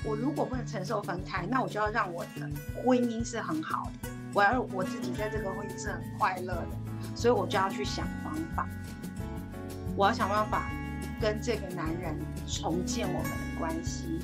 [0.05, 2.49] 我如果不能承受分开，那我就要让我的
[2.85, 6.69] 婚姻是很好的，我要我自己在这个婚姻是很快乐的，
[7.15, 8.65] 所以我就要去想方法，
[9.97, 10.71] 我要想办法
[11.19, 14.19] 跟这个男人重建我们的关系，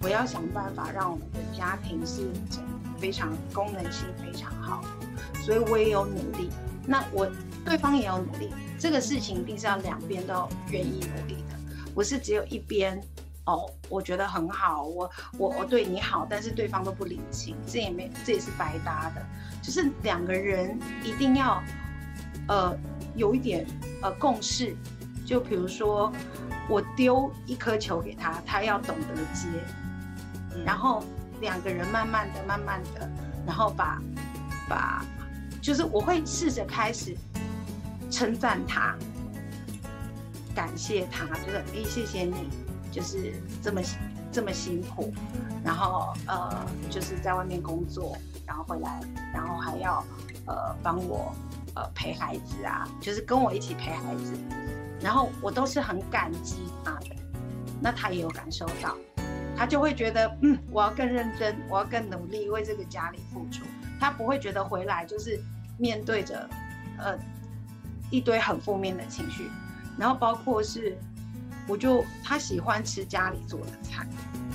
[0.00, 2.28] 我要想办法让我们的家庭是
[2.98, 4.82] 非常功能性非常好，
[5.44, 6.50] 所以我也有努力，
[6.86, 7.30] 那我
[7.64, 11.56] 对方也有努力，这个事情一定是要两边都愿意努力的，
[11.94, 13.00] 不是只有一边。
[13.44, 19.26] 哦，我觉得很好，我我我对你好，但是对方都不领情，这也没这也是白搭的。
[19.62, 21.62] 就是两个人一定要，
[22.46, 22.76] 呃，
[23.16, 23.66] 有一点
[24.02, 24.76] 呃共识。
[25.28, 26.10] 就比如说，
[26.70, 29.46] 我丢一颗球给他，他要懂得接，
[30.64, 31.04] 然后
[31.42, 33.06] 两个人慢慢的、慢慢的，
[33.46, 34.00] 然后把
[34.66, 35.04] 把，
[35.60, 37.14] 就是我会试着开始
[38.10, 38.96] 称赞他，
[40.54, 42.48] 感谢他，就是哎，谢谢你。
[42.90, 43.82] 就是这么
[44.32, 45.12] 这么辛苦，
[45.62, 48.98] 然后呃，就是在外面工作，然后回来，
[49.34, 50.02] 然后还要
[50.46, 51.30] 呃帮我
[51.74, 54.32] 呃陪孩子啊，就是跟我一起陪孩子，
[55.00, 57.16] 然后我都是很感激他的，
[57.80, 58.96] 那他也有感受到，
[59.56, 63.64] 他就会觉得嗯，我要更认真，我要更努力为这个家里付出，
[64.00, 65.40] 他不会觉得回来就是
[65.78, 66.48] 面对着
[66.98, 67.18] 呃
[68.10, 69.50] 一堆很负面的情绪，
[69.98, 70.96] 然后包括是。
[71.70, 74.08] 我就他喜欢吃家里做的菜，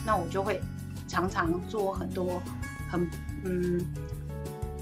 [0.04, 0.60] 那我就会
[1.08, 2.42] 常常做很多
[2.90, 3.08] 很
[3.44, 3.80] 嗯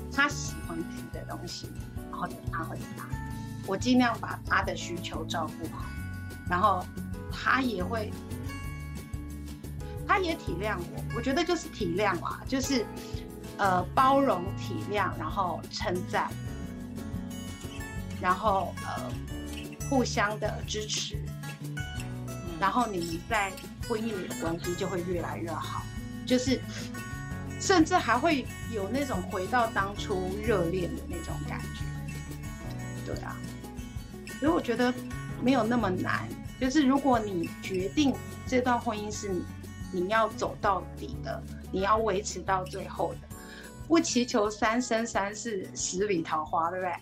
[0.10, 1.69] 他喜欢吃的东西，
[2.10, 3.04] 然后等他回家，
[3.67, 5.86] 我尽量把他的需求照顾好，
[6.50, 6.86] 然后
[7.32, 8.12] 他也会，
[10.08, 12.86] 他也体谅我，我觉得就是体谅啊，就是
[13.58, 16.30] 呃包容体谅，然后称赞，
[18.19, 19.12] 然后呃
[19.89, 21.17] 互相的支持。
[22.60, 23.52] 然后你们在
[23.88, 25.82] 婚姻里的关系就会越来越好，
[26.28, 26.62] 就是
[27.60, 31.84] 甚至还会有那种回到当初热恋的那种感觉。
[33.04, 33.36] 对啊，
[34.41, 34.93] 所以我觉得
[35.41, 36.27] 没有那么难。
[36.60, 38.13] 就是如果你决定
[38.45, 39.45] 这段婚姻是你
[40.01, 43.19] 你要走到底的，你要维持到最后的，
[43.88, 46.93] 不祈求三生三世十里桃花，对不对？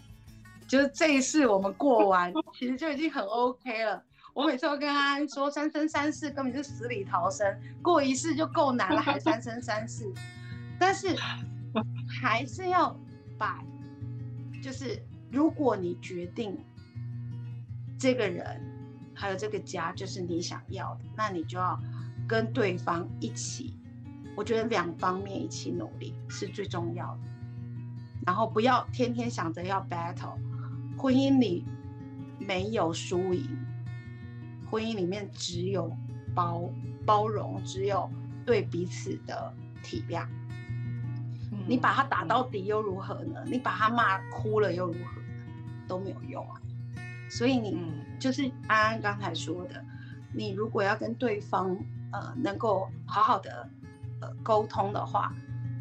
[0.68, 4.04] 就是这一世我们过完， 其实就已经很 OK 了。
[4.34, 7.46] 我每次都跟安安说，三生三世根本就死里逃生，
[7.82, 10.06] 过一世就够难了，还三生三世。
[10.80, 11.16] 但是
[12.22, 12.98] 还是要
[13.38, 13.64] 把，
[14.64, 16.58] 就是如果你决定
[18.00, 18.60] 这个人
[19.14, 21.78] 还有这个家就是你想要的，那你就要
[22.26, 23.78] 跟对方一起。
[24.38, 27.20] 我觉得两方面一起努力是最重要的，
[28.26, 30.38] 然后不要天天想着要 battle，
[30.98, 31.66] 婚姻里
[32.40, 33.46] 没有输赢。
[34.72, 35.92] 婚姻里面只有
[36.34, 36.72] 包
[37.06, 38.10] 包容，只有
[38.46, 40.26] 对彼此的体谅。
[41.68, 43.44] 你把他打到底又如何呢？
[43.46, 45.22] 你把他骂哭了又如何？
[45.86, 46.62] 都没有用啊。
[47.30, 47.78] 所以你
[48.20, 49.84] 就是安安刚才说的，
[50.34, 51.78] 你如果要跟对方
[52.12, 53.70] 呃能够好好的
[54.20, 55.32] 呃沟通的话，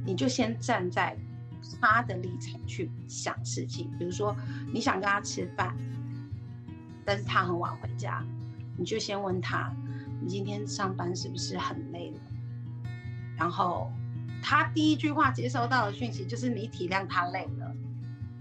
[0.05, 1.17] 你就先站在
[1.81, 3.91] 他的立场去想事情。
[3.99, 4.37] 比如说
[4.73, 5.75] 你想跟他吃饭，
[7.05, 8.23] 但是他很晚回家，
[8.77, 9.73] 你就先问他，
[10.21, 12.21] 你今天上班是不是很累了？
[13.37, 13.91] 然后
[14.43, 17.75] 他第一句话接收到的讯息就是你体谅他累了，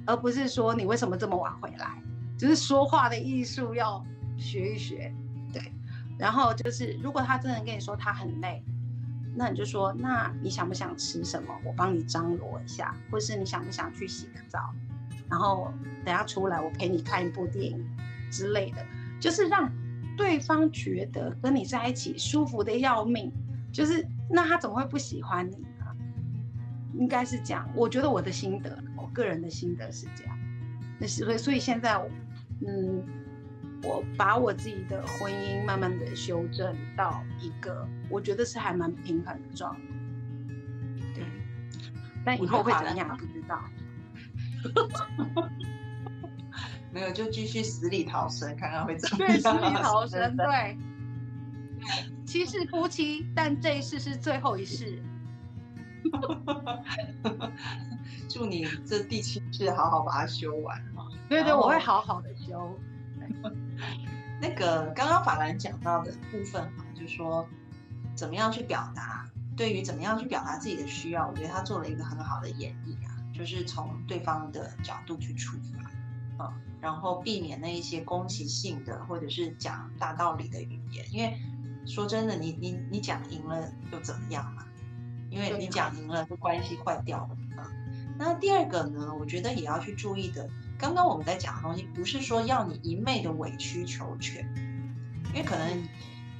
[0.05, 2.01] 而不是说你为什么这么晚回来。
[2.37, 4.05] 就是说话的艺术要
[4.37, 5.13] 学一学，
[5.51, 5.73] 对。
[6.17, 8.63] 然后就是，如果他真的跟你说他很累，
[9.35, 11.53] 那你就说，那你想不想吃什么？
[11.63, 14.73] 我帮你张罗一下，或是你想不想去洗个澡？
[15.29, 15.71] 然后
[16.05, 17.85] 等下出来，我陪你看一部电影
[18.31, 18.85] 之类的，
[19.19, 19.71] 就是让
[20.15, 23.31] 对方觉得跟你在一起舒服的要命。
[23.71, 25.85] 就是那他怎么会不喜欢你呢？
[26.93, 27.69] 应该是这样。
[27.75, 30.37] 我觉得我的心得，我个人的心得是这样。
[30.99, 31.99] 那所以，所以现在。
[32.65, 33.03] 嗯，
[33.83, 39.81] 我把我自己的婚姻慢慢的修正到一个我觉得是还蛮平衡的状态。
[41.13, 41.23] 对，
[42.25, 43.63] 但以后会怎样不知道。
[46.91, 49.33] 没有，就继续死里逃生，看看会怎么样。
[49.33, 50.75] 对，死里逃生，对。
[52.25, 54.99] 七世夫妻，但这一世是最后一世。
[58.27, 60.77] 祝你这第七世好好把它修完。
[61.29, 62.79] 对对，我会好好的修。
[64.39, 67.47] 那个刚刚法兰讲到的部分哈，就是说
[68.15, 75.57] 怎么样去表达，对于怎么样去表达自己的需要，我觉得他做了一个很好的演绎啊，就是从对方的角度去出
[76.37, 81.35] 发啊，然后避免那一些攻击性的或者是讲大道理的语言，因为
[81.85, 84.63] 说真的，你你你讲赢了又怎么样嘛？
[85.29, 87.67] 因为你讲赢了，就关系坏掉了啊。
[88.19, 90.47] 那第二个呢，我觉得也要去注意的。
[90.79, 94.45] 刚刚我们在讲的东西，不是说要你一昧的委曲求全，
[95.33, 95.87] 因为可能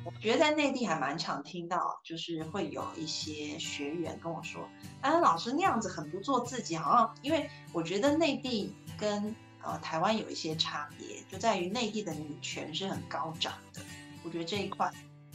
[0.06, 4.69] 我觉得在内地还蛮常听到，就是会有一些学员跟我说
[5.02, 13.82] ：“安老师那样子很不做自己，好像因为我觉得内地跟呃台湾有一些差别，就在于内地的女权是很高涨的，
[14.23, 14.89] 我觉得这一块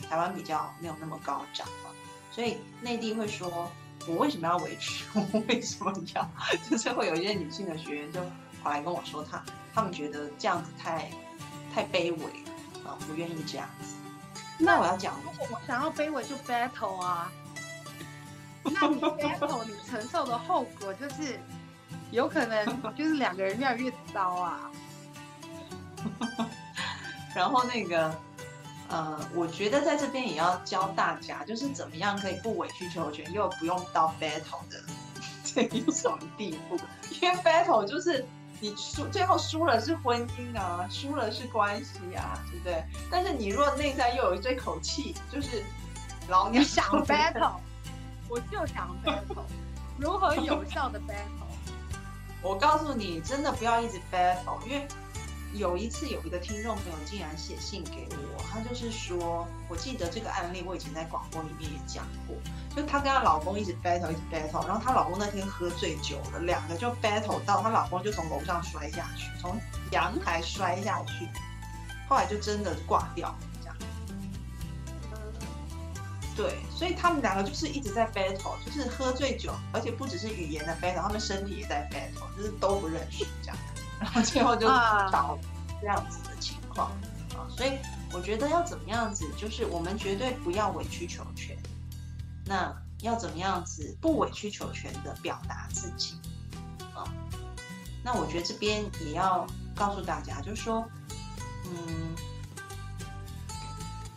[0.08, 1.90] 台湾比较没有那么高涨嘛，
[2.30, 3.68] 所以内地会说
[4.06, 6.30] 我为什么要委屈， 我为什么要，
[6.70, 8.20] 就是会有一些女性的学员就。”
[8.62, 9.42] 跑来跟我说，他
[9.74, 11.10] 他们觉得这样子太
[11.74, 12.50] 太卑微了
[12.84, 13.96] 啊，不愿意这样子。
[14.58, 17.32] 那我要讲，如果我想要卑微，就 battle 啊。
[18.62, 21.40] 那你 battle，你承受的后果就是
[22.12, 24.70] 有可能 就是两个人越来越糟啊。
[27.34, 28.14] 然后那个
[28.88, 34.80] 呃，我觉得在这边也要教大家，就是怎么样可以不委曲求全，又不用到 battle 的
[35.42, 36.78] 这一种地步，
[37.20, 38.24] 因为 battle 就是。
[38.62, 42.84] 你输最后输了是婚姻啊，输了是关系啊，对不对？
[43.10, 45.64] 但是你若内在又有这口气，就是
[46.28, 47.56] 老娘想 battle，
[48.28, 49.42] 我就想 battle，
[49.98, 51.42] 如何有效的 battle？
[52.40, 54.86] 我告诉你，真的不要一直 battle，因为。
[55.54, 62.34] 有一次，有一个听众朋友竟然写信给我，他就是说，我记得这个案例，我以前在广播里面也讲过，
[62.74, 69.58] 就她跟她老公一直 battle，一直 battle，然后她老公那天喝醉酒了，两个就 battle 到她老公就从楼上摔下去，从
[69.90, 71.28] 阳台摔下去，
[72.08, 73.76] 后来就真的挂掉这样。
[76.34, 83.56] 对，所以他们两个就是一直在 battle，就是喝醉酒，而且不只是语言的 battle，他们身体也在 battle，就是都不认识这样。
[84.02, 85.38] 然后最后就导
[85.80, 86.90] 这样子的情况
[87.36, 87.78] 啊，所以
[88.12, 91.56] 我觉得要怎么样子，就是我们绝对不要委曲求全。
[92.44, 96.16] 那要怎么样子不委曲求全的表达自己
[96.92, 97.06] 啊？
[98.02, 100.84] 那我觉得这边也要告诉大家，就是说，
[101.66, 102.16] 嗯，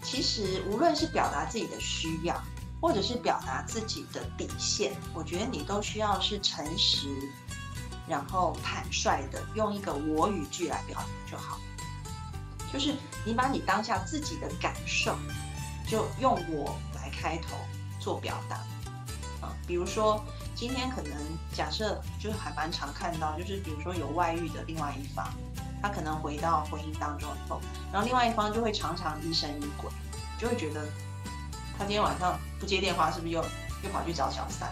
[0.02, 2.36] 其实无论是表达自己的需要，
[2.82, 7.08] 或者是表达自己的底线，我觉得你都需要是诚实。
[8.08, 11.60] 然后坦率的用一个我语句来表达就好，
[12.72, 12.96] 就是
[13.26, 15.16] 你把你当下自己的感受，
[15.88, 17.56] 就用我来开头
[18.00, 18.58] 做表达，
[19.42, 21.12] 啊，比如说今天可能
[21.52, 25.28] 假设就是还蛮常看到，就是比如说有外遇的另外一方，
[25.82, 27.60] 他可能回到婚姻当中以后，
[27.92, 29.90] 然后另外一方就会常常疑神疑鬼，
[30.40, 30.86] 就会觉得
[31.78, 33.44] 他今天晚上不接电话，是不是又
[33.84, 34.70] 又跑去找小三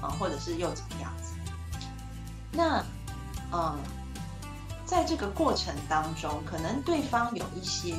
[0.00, 1.33] 啊，或者是又怎么样子？
[2.56, 2.84] 那，
[3.52, 3.78] 嗯，
[4.86, 7.94] 在这个过程当中，可能对方有一些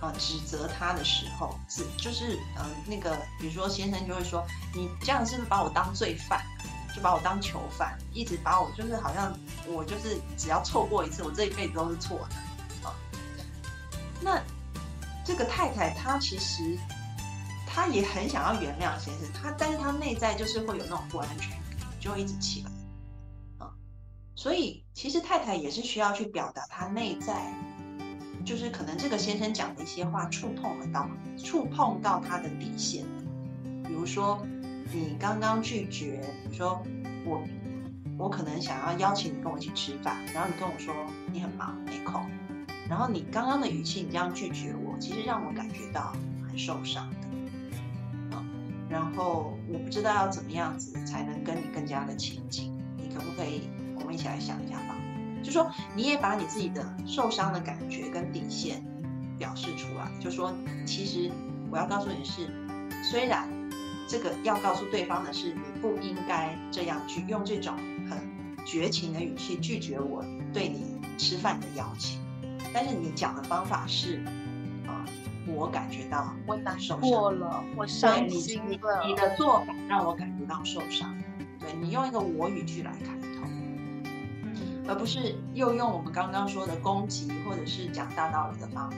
[0.00, 4.44] 呃指责他的时候，指就是呃那个，比如说先生就会说
[4.74, 6.40] ：“你这样是不是把我当罪犯？”
[6.96, 9.32] 就把我当囚犯，一直把我就是好像
[9.68, 12.94] 我就是只要错过一次，我这一辈子都是错的啊。
[14.20, 14.42] 那
[15.24, 16.76] 这个太太她其实
[17.66, 22.70] 她也很想要原谅先生，她但是她内在就是会有那种不安全感，就会一直起来。
[24.38, 27.52] 所以其实太太也是需要去表达她内在，
[28.44, 33.04] 就是可能这个先生讲的一些话触碰得到，触碰到她的底线，
[33.84, 34.38] 比如说。
[34.90, 36.82] 你刚刚拒绝，比如说
[37.26, 37.44] 我，
[38.16, 40.94] 我可能想要邀请你跟我一起吃饭，然后你跟我说
[41.30, 42.24] 你很忙没空，
[42.88, 46.16] 然后你刚刚的语气，你这样拒绝我，其实让我感觉到
[46.48, 48.42] 很受伤的，啊，
[48.88, 53.68] 然后我不知道要怎么样子才能跟你更加的亲近，你可不可以
[54.00, 54.96] 我们一起来想一下吧？
[55.42, 58.82] 就说你也把你自己的受伤的感觉跟底线
[59.38, 61.30] 表示出来，就说其实
[61.70, 62.48] 我要告诉你是，
[63.02, 63.48] 虽然。
[64.10, 67.76] 这个要告诉对方的是，你不应该这样去用这种
[68.08, 68.18] 很
[68.64, 72.18] 绝情的语气拒绝我对你吃饭的邀请。
[72.72, 74.24] 但是你讲的方法是，
[74.86, 75.04] 啊，
[75.46, 79.04] 我感觉到我难过了，我伤心了。
[79.06, 81.14] 你的做法让我感觉到受伤。
[81.60, 83.27] 对你用一个我语句来开头，
[84.88, 88.96] 而不是又用我们刚刚说的攻击或者是讲大道理的方法。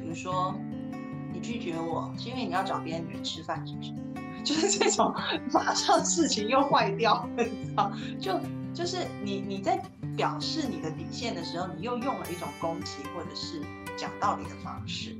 [0.00, 0.54] 比如说，
[1.32, 3.92] 你拒绝我是因为你要找别的女人吃饭，是不是？
[4.42, 5.14] 就是这种，
[5.52, 7.92] 马上事情又坏掉，你知道？
[8.18, 8.40] 就
[8.72, 9.78] 就是你你在
[10.16, 13.60] 表示你的底线的时候，你又用了一种攻击或者是
[13.96, 15.14] 讲道理的方式，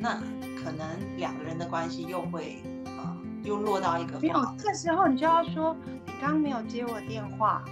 [0.00, 0.14] 那
[0.60, 0.84] 可能
[1.16, 2.60] 两个人的关系又会
[2.98, 4.54] 啊，又落到一个没有。
[4.58, 5.76] 这时候你就要说，
[6.06, 7.62] 你刚刚没有接我电话，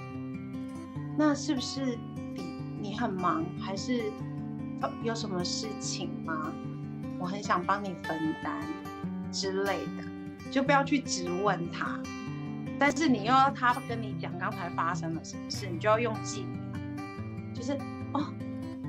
[1.16, 1.98] 那是不是
[2.34, 2.42] 你
[2.80, 4.02] 你很忙，还是
[5.02, 6.52] 有什么事情吗？
[7.18, 8.60] 我很想帮你分担
[9.32, 10.04] 之类的。
[10.50, 11.98] 就不要去质问他，
[12.78, 16.46] 但是你又要他跟你讲刚才发生了什么事，你就要用记，
[17.52, 17.72] 就是
[18.12, 18.32] 哦，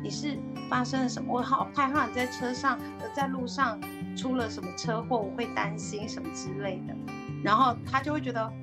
[0.04, 0.38] 你是
[0.70, 1.34] 发生了什么？
[1.34, 2.78] 我好害怕你在车上，
[3.16, 3.80] 在路上
[4.16, 6.96] 出了什么车祸，我会担心什么之类的。
[7.42, 8.54] 然后他就会觉得，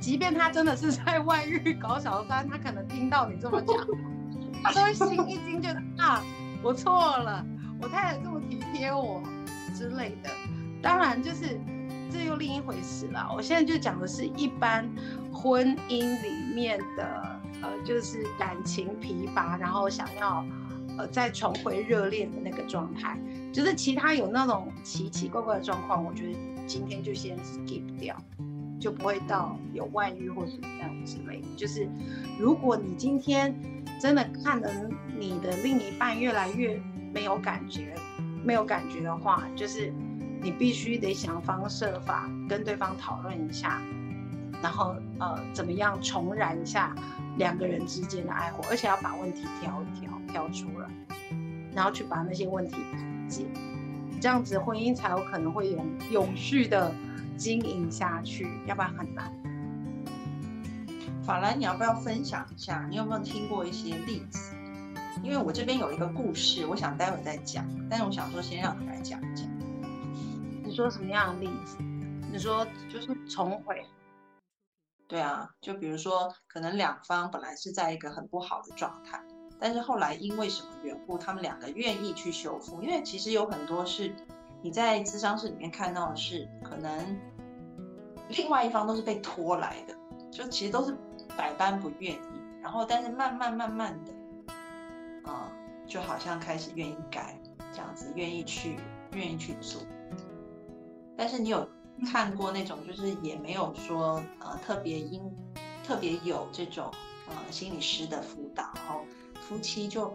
[0.00, 3.76] 即便他真的是在外遇搞小三，他可能听到你这么讲，
[4.62, 6.22] 他都会心一惊，觉得啊，
[6.62, 7.44] 我错了，
[7.82, 9.22] 我太太这么体贴我
[9.74, 10.30] 之类的。
[10.82, 11.60] 当然就是。
[12.10, 13.30] 这又另一回事了。
[13.36, 14.90] 我现在就讲的是一般
[15.30, 20.42] 婚姻里面的，呃，就是感情疲乏，然后想要，
[20.96, 23.20] 呃，再重回热恋的那个状态。
[23.52, 28.16] 就是其他有那种奇奇怪怪的状况，我觉得今天就先 skip 掉，
[28.78, 31.42] 就不会到有外遇或什么样之类。
[31.56, 31.88] 就是
[32.38, 33.54] 如果你今天
[34.00, 34.70] 真的看着
[35.18, 36.80] 你的另一半越来越
[37.12, 37.94] 没有感觉，
[38.44, 39.92] 没有感觉的话，就是。
[40.40, 43.82] 你必须得想方设法跟对方讨论一下，
[44.62, 46.94] 然后呃怎么样重燃一下
[47.38, 50.88] 两个人之间的爱火，而且要把问题挑一挑挑出来，
[51.74, 53.46] 然后去把那些问题排解，
[54.20, 56.94] 这样子婚姻才有可能会永永续的
[57.38, 59.32] 经营下去，要不然很难。
[61.24, 62.86] 法兰，你要不要分享一下？
[62.90, 64.54] 你有没有听过一些例子？
[65.22, 69.46] 因为我这边有一个故事，我想待会再讲，但是我想说先让你来讲一讲。
[70.64, 71.76] 你说什么样的例子？
[72.32, 73.86] 你说就是重回，
[75.06, 79.20] 对啊，就比如说，可能两方本来是在一个很不好的状态，
[79.58, 82.82] 但是后来因为什么缘故，他们两个愿意去修复。
[82.82, 84.14] 因为其实有很多是
[84.60, 87.16] 你在咨商室里面看到的是，可能
[88.28, 89.94] 另外一方都是被拖来的，
[90.30, 90.96] 就其实都是
[91.36, 92.18] 百般不愿意，
[92.60, 94.12] 然后但是慢慢慢慢的，
[95.24, 95.32] 嗯，
[95.86, 97.38] 就好像开始愿意改，
[97.72, 98.76] 这样子愿意去
[99.12, 99.80] 愿意去做。
[101.16, 101.68] 但是你有
[102.10, 105.22] 看过那种，就是也没有说呃特别因
[105.84, 106.90] 特别有这种
[107.28, 109.00] 呃心理师的辅导，然后
[109.40, 110.12] 夫妻就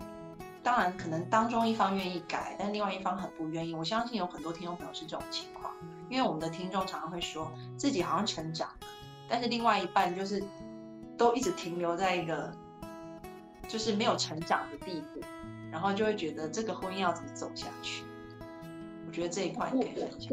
[0.63, 3.75] 当然可能当中一方愿意改，但另外一方很不愿意。
[3.75, 5.73] 我相信有很多听众朋友是这种情况，
[6.09, 8.87] 因为我们的听众常常会说自己好像成长了，
[9.27, 10.41] 但是另外一半就是
[11.17, 12.51] 都一直停留在一个
[13.67, 15.19] 就是没有成长的地步，
[15.69, 18.05] 然后就会觉得这个婚姻要怎么走下去？
[19.05, 20.31] 我觉得这一块可以分享。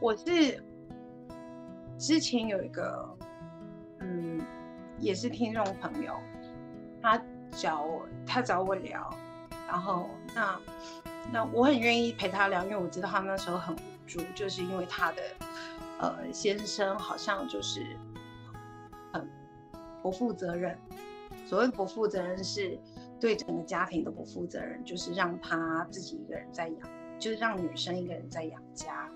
[0.00, 0.62] 我是
[1.98, 3.16] 之前有一个，
[4.00, 4.40] 嗯，
[4.98, 6.14] 也是听众朋友，
[7.00, 7.16] 他
[7.56, 9.14] 找我，他找我聊，
[9.66, 10.60] 然后那
[11.32, 15.22] 那我很愿意陪他聊，因为我知道他那时候很无助，就是因为他的
[16.00, 17.96] 呃先生好像就是
[19.12, 19.28] 很
[20.02, 20.78] 不负责任。
[21.46, 22.78] 所谓不负责任，是
[23.20, 26.88] 对整个家庭都不负责任，就是让他自己一个人在养，
[27.18, 29.10] 就是让女生一个人在养家。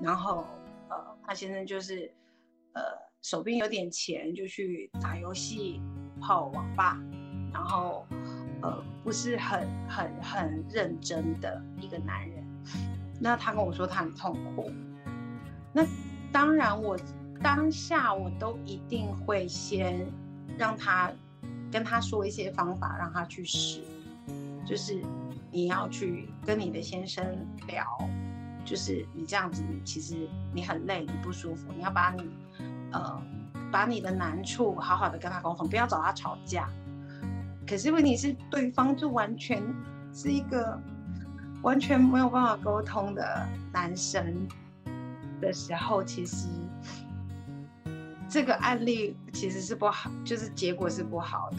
[0.00, 0.44] 然后，
[0.88, 2.12] 呃，他先生就是，
[2.72, 2.82] 呃，
[3.22, 5.80] 手边有点钱就去打游戏、
[6.20, 6.98] 泡网吧，
[7.52, 8.06] 然后
[8.62, 12.44] 呃不是很很很认真的一个男人。
[13.18, 14.70] 那他跟我说他很痛苦，
[15.72, 15.84] 那
[16.32, 16.98] 当然我
[17.42, 20.06] 当下我都一定会先
[20.56, 21.10] 让他
[21.70, 23.82] 跟他说一些方法，让他去试，
[24.64, 25.02] 就是
[25.50, 27.24] 你要去跟你的先生
[27.66, 27.84] 聊，
[28.64, 32.30] 就是你这样子，其实你很累，你不舒服，你要把你
[32.92, 33.22] 呃
[33.70, 36.70] 把你的难处好好的跟他沟通，不要找他吵架。
[37.70, 39.62] 可是问题是对方就完全
[40.12, 40.78] 是一个。
[41.62, 44.48] 完全没有办法沟通的男生
[45.42, 46.46] 的时候，其实
[48.26, 51.58] 这个案例其实是不好，就是结果是不好的。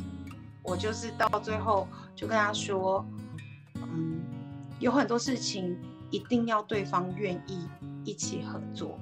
[0.63, 3.05] 我就是到最后就跟他说，
[3.75, 4.19] 嗯，
[4.79, 5.77] 有很多事情
[6.09, 7.69] 一定要对方愿意
[8.03, 8.97] 一起合作。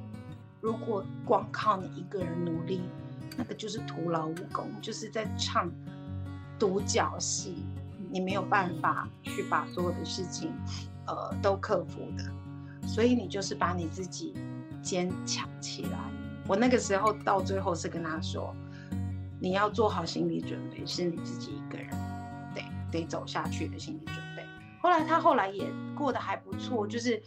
[0.59, 2.81] 如果光靠你一个人努力，
[3.37, 5.71] 那个就是徒劳无功，就是在唱
[6.59, 7.65] 独角戏。
[8.11, 10.51] 你没有办法去把所有的事情，
[11.05, 12.23] 呃，都克服的，
[12.87, 14.33] 所以你就是把你自己
[14.81, 15.99] 坚强起来。
[16.47, 18.51] 我那个时候到最后是跟他说，
[19.39, 21.87] 你要做好心理准备，是你自己一个人
[22.55, 24.43] 得得走下去的心理准备。
[24.81, 27.21] 后来他后来也过得还不错，就是，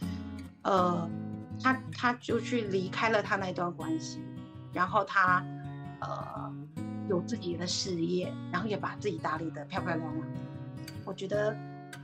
[0.63, 1.09] 呃，
[1.63, 4.21] 他他就去离开了他那段关系，
[4.73, 5.45] 然后他
[6.01, 6.53] 呃
[7.13, 10.27] 有自己的事业，然后也把自己打理得漂漂亮亮。
[11.05, 11.55] 我觉得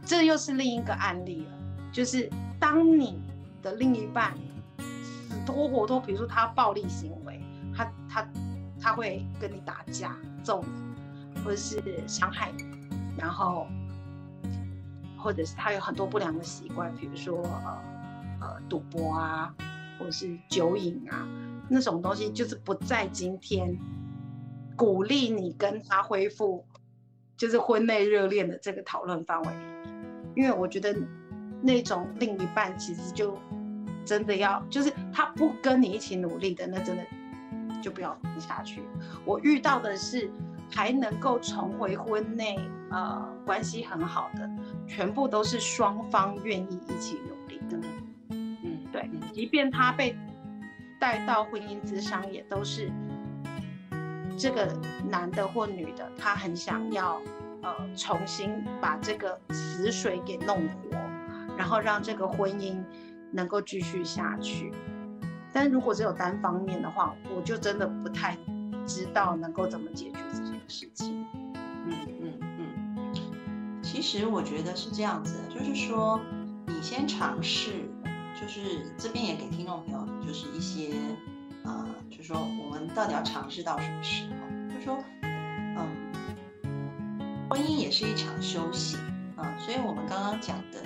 [0.05, 1.53] 这又是另一个案例了，
[1.91, 2.31] 就是
[2.61, 3.19] 当你
[3.63, 4.35] 的另一半
[4.79, 7.41] 死拖活拖，比如说他暴力行为，
[7.75, 8.29] 他他
[8.79, 12.65] 他会跟你打架揍你，或者是伤害你，
[13.17, 13.67] 然后
[15.17, 17.79] 或者是他有很多不良的习惯，比如说呃
[18.43, 19.55] 呃赌博啊，
[19.99, 21.27] 或者是酒瘾啊，
[21.67, 23.75] 那种东西就是不在今天
[24.79, 26.65] 鼓励你跟他恢复。
[27.37, 29.49] 就是婚内热恋的这个讨论范围，
[30.35, 30.93] 因为我觉得
[31.63, 33.39] 那种另一半其实就
[34.05, 37.03] 真的要，就是他不跟你一起努力的，那真的
[37.81, 38.83] 就不要下去。
[39.25, 40.29] 我遇到的是
[40.69, 42.59] 还能够重回婚内
[42.91, 44.51] 呃关系很好的，
[44.89, 47.79] 全部都是双方愿意一起努力的。
[48.31, 50.17] 嗯，对，即便他被
[50.99, 52.91] 带到婚姻之商，也都是。
[54.39, 54.73] 这个
[55.11, 57.21] 男的或女的，他很想要，
[57.63, 60.97] 呃，重新把这个死水给弄活，
[61.57, 62.81] 然后让这个婚姻
[63.33, 64.73] 能够继续下去。
[65.53, 68.39] 但如果只有单方面的话，我就真的不太
[68.87, 71.27] 知道能够怎么解决这件事情。
[71.87, 73.13] 嗯嗯嗯，
[73.83, 76.21] 其实我觉得是这样子，就是说
[76.67, 77.73] 你先尝试，
[78.41, 80.95] 就是这边也给听众朋友就是一些。
[81.65, 84.31] 呃，就说我们到底要尝试到什么时候？
[84.75, 85.87] 就说，嗯，
[87.51, 88.99] 婚姻也是一场修行
[89.37, 90.81] 啊，所以我们刚刚讲的，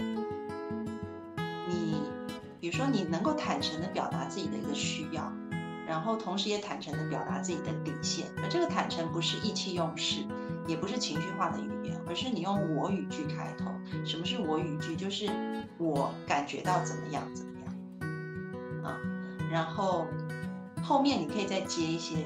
[1.68, 2.00] 你
[2.60, 5.30] 比如说你能够坦诚的表达自己的一个需要，
[5.86, 10.24] 然后同时也坦诚的表达自己的底线，而这个坦诚不是意气用事，
[10.66, 13.66] 也不是情绪化的语言，而是你用我语句开头。
[14.04, 14.96] 什么是我语句？
[14.96, 15.28] 就是
[15.78, 18.96] 我感觉到怎么样怎么样啊，
[19.50, 20.06] 然后。
[20.82, 22.16] 后面你可以再接一些，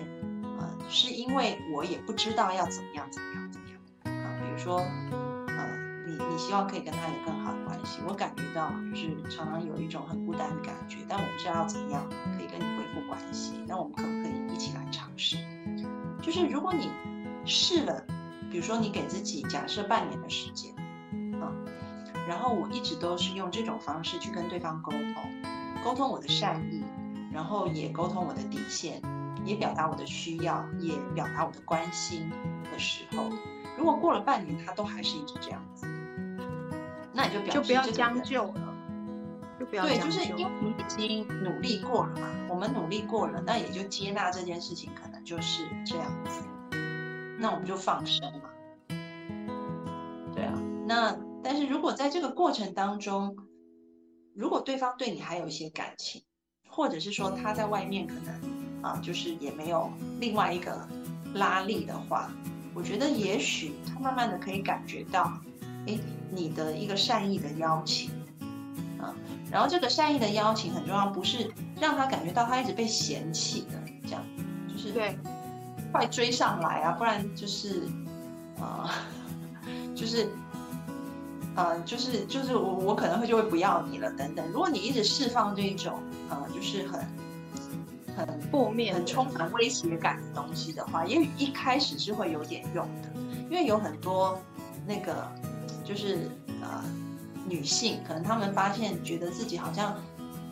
[0.59, 3.79] 呃，是因为我也不知道要怎么样怎么样怎么样
[4.25, 15.37] 啊，比如说，呃，你你希望可以跟他有更好的关系，我感觉到就是常常有一种很孤单的感觉，但我不知道要怎么样可以跟你恢复关系，那我们可不可以一起来尝试？
[16.23, 16.91] 就是如果你
[17.45, 18.03] 试了，
[18.51, 20.75] 比如说你给自己假设半年的时间，
[21.41, 21.53] 啊，
[22.27, 25.15] 然后我一直都是用这种方式去跟对方沟通，
[25.85, 26.83] 沟通我的善意。
[27.37, 28.99] 然后也沟通我的底线，
[29.45, 32.31] 也表达我的需要，也表达我的关心
[32.73, 33.29] 的时候，
[33.77, 35.87] 如果过了半年他都还是一直这样子，
[37.13, 38.75] 那你就表就不要将就了，
[39.61, 46.43] 就不要对，就是因为你已经努力过了嘛，我们努力过了，那也就接纳这件事情可能就是这样子，
[47.39, 48.49] 那我们就放生嘛，
[50.35, 50.55] 对啊，
[50.87, 51.15] 那
[51.45, 53.37] 但是如果在这个过程当中，
[54.35, 56.23] 如果对方对你还有一些感情。
[56.77, 60.87] 或者是说他在外面可能啊，就是也没有另外一个
[61.33, 62.31] 拉力的话，
[62.75, 65.33] 我觉得也许他慢慢的可以感觉到，
[65.87, 65.99] 哎，
[66.31, 68.11] 你的一个善意的邀请，
[69.01, 69.15] 啊，
[69.51, 71.51] 然后这个善意的邀请很重要，不是
[71.81, 74.23] 让他感觉到他一直被嫌弃的这样，
[74.71, 75.19] 就是对，
[75.91, 77.89] 快追上来啊，不然就是
[78.61, 78.91] 啊，
[79.95, 80.29] 就是。
[81.57, 84.47] 呃，就是就是我我可能会就会不要你了等等。
[84.53, 87.01] 如果你一直释放这一种呃，就是很
[88.17, 93.11] 很负面、很充满威胁感的东西的话，也许一开始是会有点用的，
[93.49, 94.39] 因为有很多
[94.87, 95.31] 那个
[95.85, 96.31] 就是
[96.63, 96.83] 呃
[97.49, 99.95] 女性，可能她们发现觉得自己好像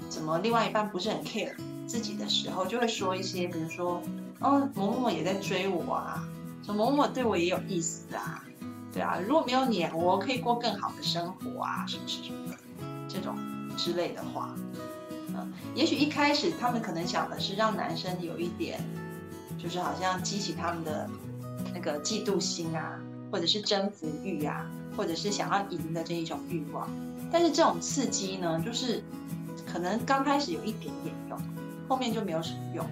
[0.08, 1.54] 怎么另外一半不是很 care
[1.86, 4.00] 自己的时候，就会说一些，比如说，
[4.40, 6.22] 哦，某某某也在追我啊，
[6.62, 8.44] 说某某某对我也有意思啊，
[8.92, 12.58] 对啊，如果没有你，我可以过更好的生活啊，什么什么的，
[13.08, 13.36] 这种
[13.76, 14.54] 之类的话。
[15.74, 18.80] 也许一开始他们可能想的是让男生有一点，
[19.58, 21.10] 就是好像激起他们的
[21.74, 22.98] 那个嫉妒心啊，
[23.30, 24.64] 或者是征服欲啊，
[24.96, 26.88] 或者是想要赢的这一种欲望。
[27.32, 29.02] 但是这种刺激呢，就是
[29.66, 31.36] 可能刚开始有一点点用，
[31.88, 32.86] 后面就没有什么用。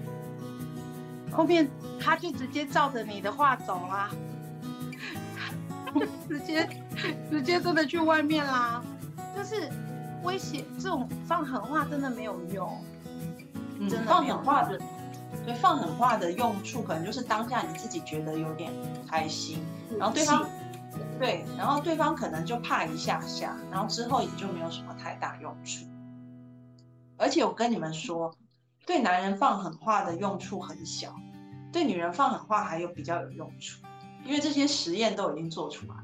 [1.31, 1.71] 后面
[2.01, 4.11] 他就直接照着你的话走啦，
[6.29, 6.69] 直接
[7.31, 8.83] 直接真的去外面啦，
[9.37, 9.71] 就是。
[10.23, 12.85] 威胁这种放狠话真的没有用，
[13.81, 14.81] 真的放狠话的，
[15.45, 18.73] 对放狠话的用处可能就是当下你自己觉得有点
[19.09, 19.59] 开心，
[19.99, 20.49] 然后对方
[21.19, 25.85] 对，然后对方可能就怕一下下，然后之后也就没有什么太大用处。
[27.17, 28.35] 而且我跟你们说，
[28.87, 31.15] 对男人放狠话的用处很小，
[31.73, 33.81] 对女人放狠话还有比较有用处，
[34.25, 35.95] 因为这些实验都已经做出来，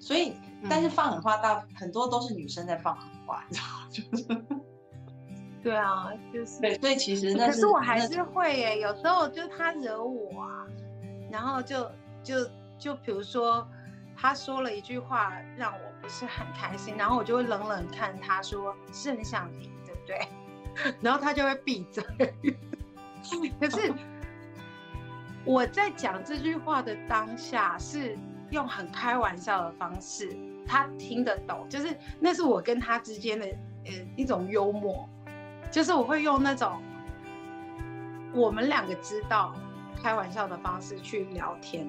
[0.00, 0.32] 所以
[0.68, 3.44] 但是放狠话大很多都是女生在放狠话。
[3.48, 4.44] 你知道 就是，
[5.62, 10.66] 对啊，就是对，所以其实那可是我还是会耶，有时候就他惹我啊，
[11.30, 11.90] 然后就
[12.22, 12.36] 就
[12.78, 13.66] 就比如说
[14.16, 20.94] 他说了一句话让我不是很开心，然后我就会冷冷看他说是很想你，对不对？
[21.00, 22.04] 然后他就会闭嘴。
[23.60, 23.92] 可是
[25.44, 28.18] 我在讲这句话的当下是
[28.50, 30.36] 用很开玩笑的方式。
[30.66, 33.46] 他听得懂，就是那是我跟他之间的
[33.84, 35.08] 呃一种幽默，
[35.70, 36.80] 就是我会用那种
[38.32, 39.54] 我们两个知道
[40.02, 41.86] 开玩笑的方式去聊天，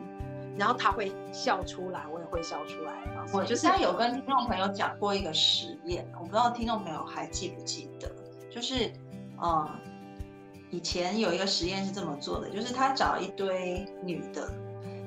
[0.57, 2.93] 然后他会笑出来，我也会笑出来。
[3.33, 8.11] 我就是有跟听众朋友讲过一个实验，我不知道听众朋友还记不记得，
[8.51, 8.91] 就是
[9.37, 9.69] 呃
[10.69, 14.47] 以前有一个实验是这么做的，就是他找一堆女的，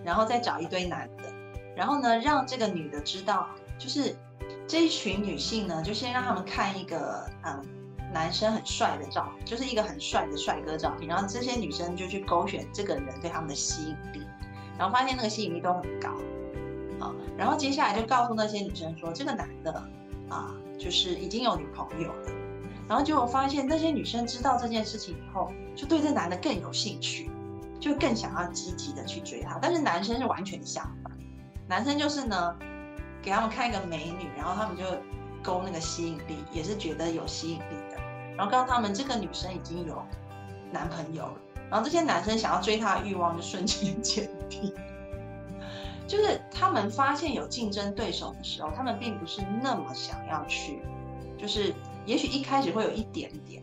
[0.05, 1.38] 然后再找一堆男的。
[1.79, 3.47] 然后呢，让这个女的知道，
[3.79, 4.17] 就是
[4.67, 7.65] 这一群女性呢，就先让他们看一个嗯
[8.13, 11.09] 男生很帅的照片，就是一个很帅的帅哥照片。
[11.09, 14.27] 然后这些女生就去勾选这个人对他们的吸引力，
[14.77, 16.09] 然后发现那个吸引力都很高，
[16.99, 19.73] 啊，然后接下来就告诉那些女生说，这个男的
[20.29, 22.33] 啊，就是已经有女朋友了。
[22.89, 27.31] 然后结果发现那些女生知道这件事情以后，就对这男的更有兴趣，
[27.79, 29.61] 就更想要积极的去追他。
[29.63, 30.85] 但是男生是完全相。
[31.69, 32.57] 男生就是呢，
[33.23, 34.85] 给他们看一个美女，然后他们就
[35.43, 37.99] 勾那个吸引力，也是觉得有吸引力的。
[38.37, 40.03] 然后告诉他们这个女生已经有
[40.73, 41.37] 男朋友了，
[41.71, 44.73] 然后这些男生想要追她的欲望就瞬间减低。
[46.07, 50.81] 就是他们发现有竞争对手的时候，他们并不是那么想要去，
[51.37, 51.75] 就是
[52.07, 53.63] 也许一开始会有一点点，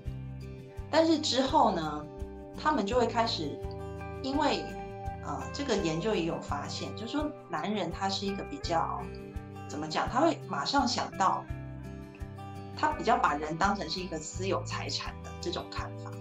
[0.92, 2.06] 但是之后呢，
[2.56, 3.60] 他们就会开始
[4.22, 4.64] 因为。
[5.26, 9.02] 呃，这个研究也有发现，就是说男人他是一个比较
[9.68, 11.44] 怎么讲，他会马上想到，
[12.78, 16.12] 他比较把人当成是一个私有财产的这种看法，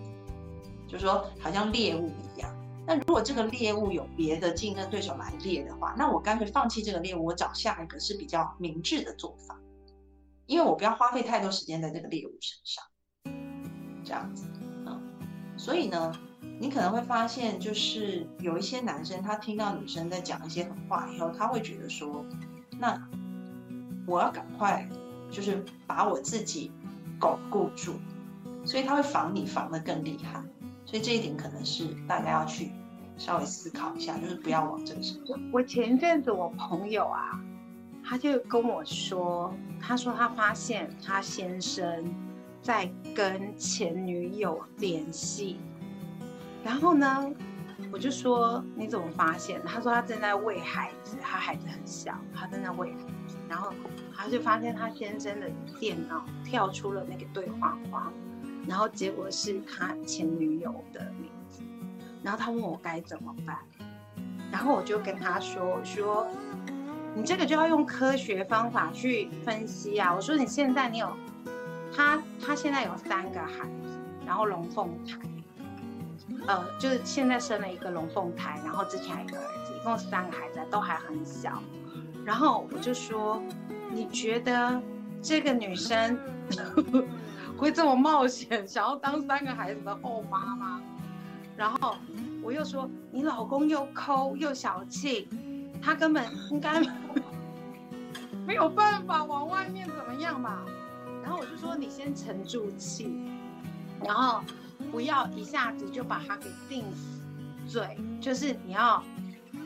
[0.88, 2.50] 就是说好像猎物一样。
[2.86, 9.60] 那如果这个猎物有别的竞争对手来猎的话，那我干脆放弃这个猎物，我找下一个是比较明智的做法，
[10.46, 12.84] 因为我不要花费太多时间在这个猎物身上，
[14.02, 14.46] 这样子，
[14.86, 15.02] 嗯，
[15.58, 16.10] 所以呢。
[16.58, 22.24] 你可能会发现，就是有一些男生，他听到女生在讲一些狠话以后，他会觉得说，
[22.78, 22.96] 那
[24.06, 24.88] 我要赶快，
[25.30, 26.70] 就是把我自己
[27.18, 27.94] 巩固住，
[28.64, 30.42] 所以他会防你防得更厉害。
[30.86, 32.70] 所以这一点可能是大家要去
[33.16, 35.18] 稍微思考一下，就是不要往这个上。
[35.52, 37.40] 我前一阵子我朋友啊，
[38.04, 42.14] 他就跟我说，他说他发现他先生
[42.62, 45.56] 在跟前女友联系。
[46.64, 47.30] 然后呢，
[47.92, 49.60] 我就说你怎么发现？
[49.66, 52.98] 他说他正在喂孩子，他孩子很小，他正在喂孩
[53.28, 53.36] 子。
[53.48, 53.70] 然后
[54.16, 58.10] 他就发现他先生的电脑跳出了那个对话框，
[58.66, 61.62] 然后结果是他前女友的名字。
[62.22, 63.58] 然后他问我该怎么办，
[64.50, 66.26] 然后我就跟他说：“说
[67.14, 70.14] 你这个就要用科学方法去分析啊。
[70.14, 71.14] 我说你现在你有
[71.94, 75.18] 他，他现在有三个孩子，然后龙凤胎。”
[76.46, 81.62] 呃，就是现在生了一个龙凤胎，然后之前还有一个儿子，一共三个孩子，都还很小。
[82.24, 83.42] 然后我就说，
[83.90, 84.80] 你觉得
[85.22, 86.18] 这个女生
[87.56, 90.80] 会这么冒险，想要当三个孩子的后妈吗？
[91.56, 91.96] 然后
[92.42, 95.28] 我又说你老公又抠又小气，
[95.80, 96.82] 他根本应该
[98.46, 100.62] 没有办法往外面怎么样嘛。
[101.22, 103.24] 然后我就说你先沉住气，
[104.02, 104.42] 然后
[104.90, 107.20] 不要一下子就把他给定死
[107.66, 109.02] 罪，就是你要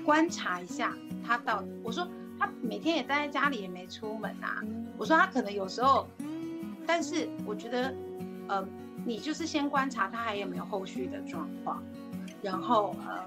[0.05, 1.69] 观察一下他到底。
[1.83, 2.09] 我说
[2.39, 4.63] 他每天也待在家里，也没出门啊。
[4.97, 6.09] 我说他可能有时候，
[6.87, 7.95] 但是我觉得，
[8.49, 8.67] 呃，
[9.05, 11.83] 你就是先观察他还有没有后续的状况，
[12.43, 13.25] 然后呃，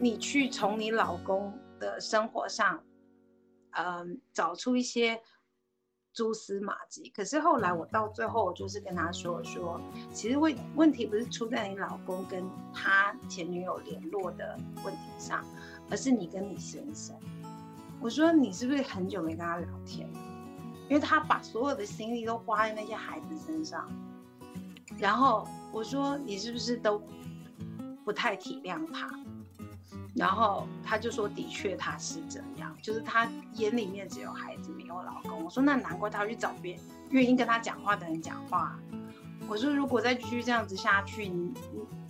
[0.00, 2.82] 你去从你老公的生活上，
[3.70, 5.20] 嗯，找出一些。
[6.18, 9.80] 蛛丝马迹，可是后来我到最后，我就是跟他说说，
[10.12, 12.42] 其实问问题不是出在你老公跟
[12.74, 15.44] 他前女友联络的问题上，
[15.88, 17.14] 而是你跟你先生。
[18.00, 20.10] 我说你是不是很久没跟他聊天？
[20.88, 23.88] 因为他把所有的心力都花在那些孩子身上。
[24.96, 27.00] 然后我说你是不是都
[28.04, 29.08] 不太体谅他？
[30.18, 38.76] 然后他就说：“的确，他是这样，就是他眼里面只有孩子，没有老公。”我说：“那难怪他去找别人愿意跟他讲话的人讲话。”
[39.48, 41.54] 我说：“如果再继续这样子下去，你，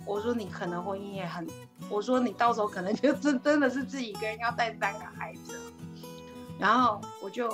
[0.07, 1.47] 我说你可能婚姻也很，
[1.87, 5.59] 我说你到时候可能就 真真的是自己一个人要带三个孩子。”
[6.57, 7.47] 然后我就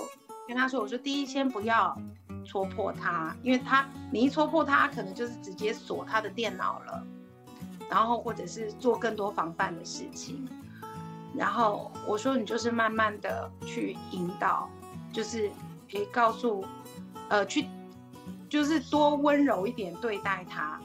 [0.48, 2.00] 跟他说：“我说第一，先不要
[2.46, 7.06] 戳破他，因为他你一戳破他，可能就是直接锁他的电脑了。”
[7.90, 10.48] 然后或者是做更多防范的事情，
[11.36, 14.70] 然后我说你就是慢慢的去引导，
[15.14, 15.50] 就是
[15.92, 16.66] 可以告诉，
[17.30, 17.68] 呃，去
[18.50, 20.80] 就是多温柔一点对待他，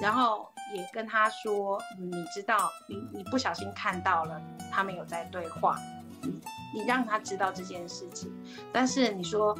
[0.00, 4.40] 然后也跟他说，你知道你你不小心看到了
[4.72, 5.78] 他们有在对话，
[6.22, 6.40] 你
[6.74, 8.32] 你让他知道这件事情，
[8.72, 9.56] 但是你说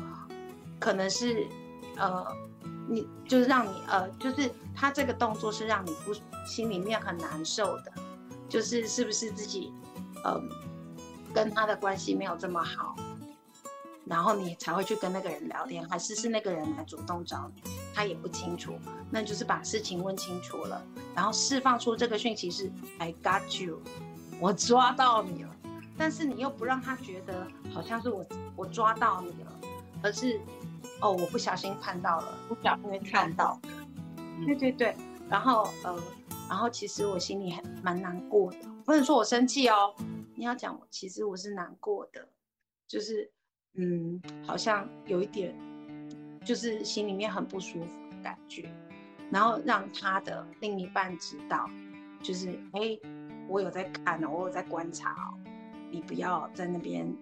[0.80, 1.46] 可能是
[1.96, 2.26] 呃。
[2.90, 6.14] 你就是让你呃，就是他这个动作是让你不
[6.46, 7.92] 心里面很难受的，
[8.48, 9.70] 就是是不是自己，
[10.24, 10.40] 呃，
[11.34, 12.96] 跟他的关系没有这么好，
[14.06, 17.62] 然后你才会去跟那个人聊天，还是是那个人来主动找你，
[17.94, 18.78] 他也不清楚，
[19.10, 20.82] 那就是把事情问清楚了，
[21.14, 23.82] 然后释放出这个讯息是 I got you，
[24.40, 25.54] 我抓到你了，
[25.98, 28.24] 但是你又不让他觉得好像是我
[28.56, 29.52] 我抓到你了，
[30.02, 30.40] 而是。
[31.00, 33.68] 哦，我不小心看到了，不小心看到的。
[34.44, 34.96] 对对对，
[35.28, 36.00] 然后呃，
[36.48, 39.94] 然后其实我心里很蛮难过的，不能说我生气哦，
[40.34, 42.28] 你要讲我其实我是难过的，
[42.86, 43.30] 就是
[43.74, 45.54] 嗯，好像有一点，
[46.44, 48.70] 就是心里面很不舒服的感觉，
[49.30, 51.68] 然后让他的另一半知道，
[52.22, 52.98] 就是哎，
[53.48, 55.38] 我有在看哦，我有在观察哦，
[55.90, 57.12] 你不要在那边。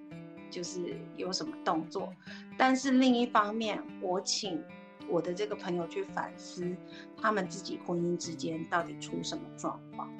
[0.57, 2.11] 就是有什么动作，
[2.57, 4.65] 但是另一方面，我请
[5.07, 6.75] 我的这个朋友去反思
[7.15, 10.11] 他们自己婚姻之间到底出什么状况。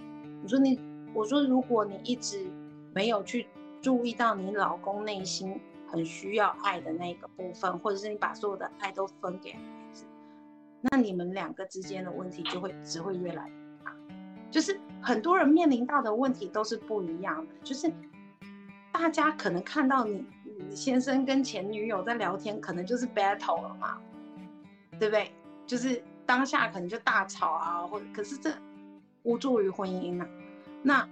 [0.43, 0.79] 我说你，
[1.15, 2.47] 我说如果你一直
[2.95, 3.47] 没有去
[3.81, 9.61] 注意到你老公内心很需要爱的那个部分，或者是你把所有的爱都分给孩
[9.91, 10.05] 子，
[10.83, 13.97] 那你们两个之间的问题就会只会越来越大。
[14.51, 17.91] 就是很多人面临到的问题都是不一样的，就是。
[18.99, 20.25] 大家可能看到你，
[20.69, 23.99] 你先生跟前女友在聊天，可能就是 battle 了嘛，
[24.99, 25.31] 对不对？
[25.67, 28.51] 就是当下可能就大吵啊，或可是这
[29.23, 30.27] 无助于婚姻啊。
[30.83, 31.07] 那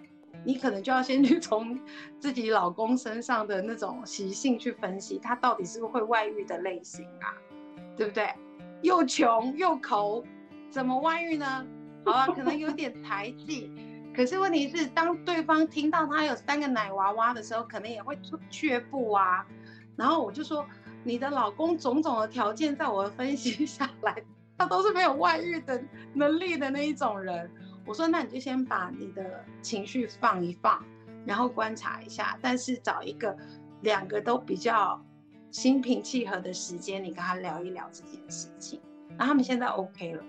[0.44, 1.78] 你可能就要先去从
[2.18, 7.36] 自己老公身上的那种习性去分析，他到底是不是会外遇的类型啊，
[7.96, 8.28] 对不对？
[8.80, 10.24] 又穷又抠，
[10.70, 11.66] 怎么外遇呢？
[12.02, 13.70] 好吧，可能有点才气。
[14.14, 18.16] 可是问题是，当对方听到他有三个奶娃娃的时候，可能也会
[18.48, 19.44] 却步啊。
[19.96, 20.66] 然后我就说，
[21.02, 24.22] 你的老公种种的条件，在我分析下来，
[24.56, 25.82] 他都是没有外遇的
[26.14, 27.50] 能力的那一种人。
[27.86, 30.82] 我说，那你就先把你的情绪放一放，
[31.26, 33.36] 然后观察一下，但是找一个
[33.82, 35.04] 两个都比较
[35.50, 38.80] 心平气和的时间，你跟他聊一聊这件事情。
[39.18, 40.24] 那他们现在 OK 了。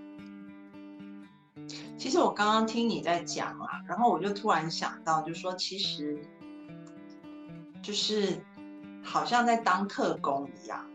[1.97, 6.19] 其实我刚刚听你在讲啊，然后我就突然想到，就是说，其实
[7.81, 8.37] 就是
[9.03, 10.85] 好像在当特工一样，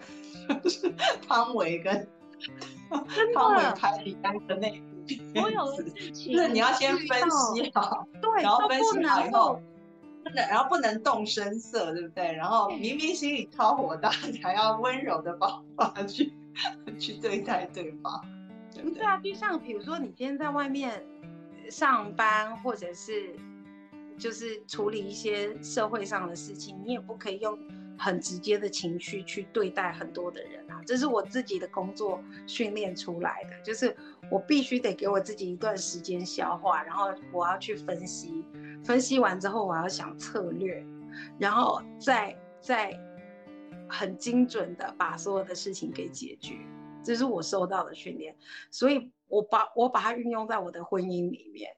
[0.62, 0.92] 就是
[1.26, 2.06] 汤唯跟
[3.34, 5.26] 汤唯拍李安的那部片
[5.76, 9.60] 子，就是你要先分析好，对，然后分析好以后，
[10.24, 12.32] 不能，然后不能动声色，对不对？
[12.32, 14.10] 然后明明心里超火大，
[14.42, 16.32] 还要温柔的方法去
[16.98, 18.22] 去对待对方。
[18.72, 21.04] 对啊，就像比如说，你今天在外面
[21.68, 23.34] 上班，或者是
[24.18, 27.58] 就是处理一些社会上的事情，你也不可以用
[27.98, 30.80] 很直接的情绪去对待很多的人啊。
[30.86, 33.94] 这是我自己的工作训练出来的，就是
[34.30, 38.44] 我必须得给我自己一段时间消化，然后我要去分析，
[38.84, 40.84] 分析完之后我要想策略，
[41.38, 42.98] 然后再再
[43.88, 46.54] 很精准的把所有的事情给解决，
[47.02, 48.36] 这是我受到的训练，
[48.70, 51.76] 所以我把我把它运用在我的婚姻里面。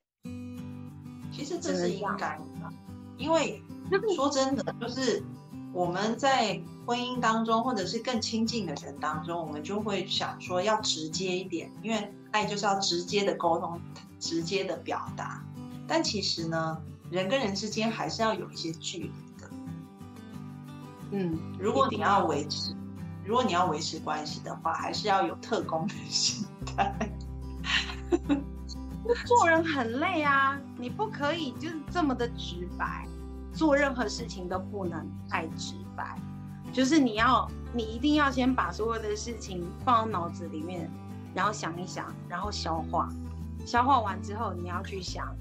[1.33, 2.73] 其实这是应该的，
[3.17, 3.63] 因为
[4.15, 5.23] 说真的，就是
[5.73, 13.81] 我们在婚姻当中，或者是更亲近的人当中，我们就会想说要直接一点，因为爱就是要直接的沟通，
[14.21, 15.43] 直接的表达。
[15.89, 19.09] 但其实呢，人跟人之间还是要有一些距离
[19.41, 19.51] 的。
[21.13, 22.75] 嗯，如果你要维持，
[23.25, 27.11] 如果你要维持关系的话，还是要有特工的心态。
[29.27, 33.07] 做人很累啊，你不可以就是这么的直白，
[33.53, 36.17] 做任何事情都不能太直白，
[36.73, 40.91] 就是你要，你一定要先把所有的事情放到脑子里面，
[41.35, 43.09] 然后想一想，然后消化，
[43.67, 45.35] 消化完之后你要去想，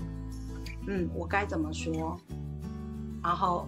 [0.87, 2.19] 嗯，我该怎么说，
[3.23, 3.67] 然后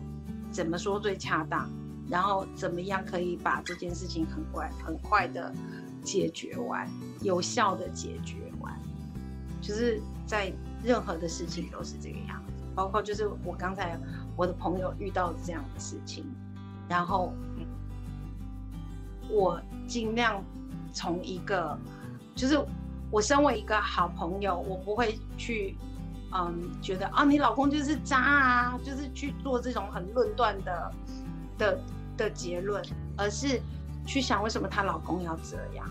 [0.51, 1.69] 怎么说最恰当，
[2.09, 5.53] 然后怎么样可以把这件事情很快很快的
[6.03, 6.89] 解决完，
[7.21, 8.73] 有效的解决完。
[9.61, 10.51] 就是在
[10.83, 13.97] 任何的事情都是这个样子，包括就是我刚才
[14.35, 16.25] 我的朋友遇到这样的事情，
[16.89, 17.33] 然后
[19.29, 20.43] 我尽量
[20.91, 21.79] 从一个，
[22.35, 22.59] 就是
[23.09, 25.77] 我身为一个好朋友，我不会去
[26.33, 30.91] 嗯觉得啊你老公就是渣啊，就是去做这种很论断的
[31.57, 31.79] 的
[32.17, 32.83] 的结论，
[33.17, 33.61] 而是
[34.05, 35.89] 去想为什么她老公要这样，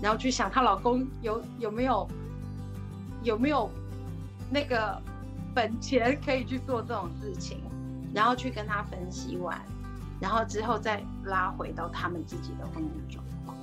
[0.00, 2.08] 然后去想她老公有有没有。
[3.24, 3.70] 有没有
[4.50, 5.00] 那个
[5.54, 7.58] 本钱可以去做这种事情，
[8.12, 9.62] 然后去跟他分析完，
[10.20, 13.56] 然后之后再拉回到他们自己的婚姻状况。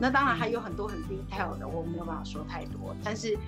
[0.00, 2.92] 那当然还有很多很 detail 的，我没有办法说太多。
[3.04, 3.38] 但是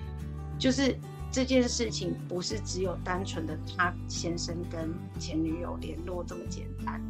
[0.57, 0.97] 就是
[1.29, 4.89] 这件事情不是只有单纯的他先生跟
[5.19, 7.01] 前女友联络这么简单，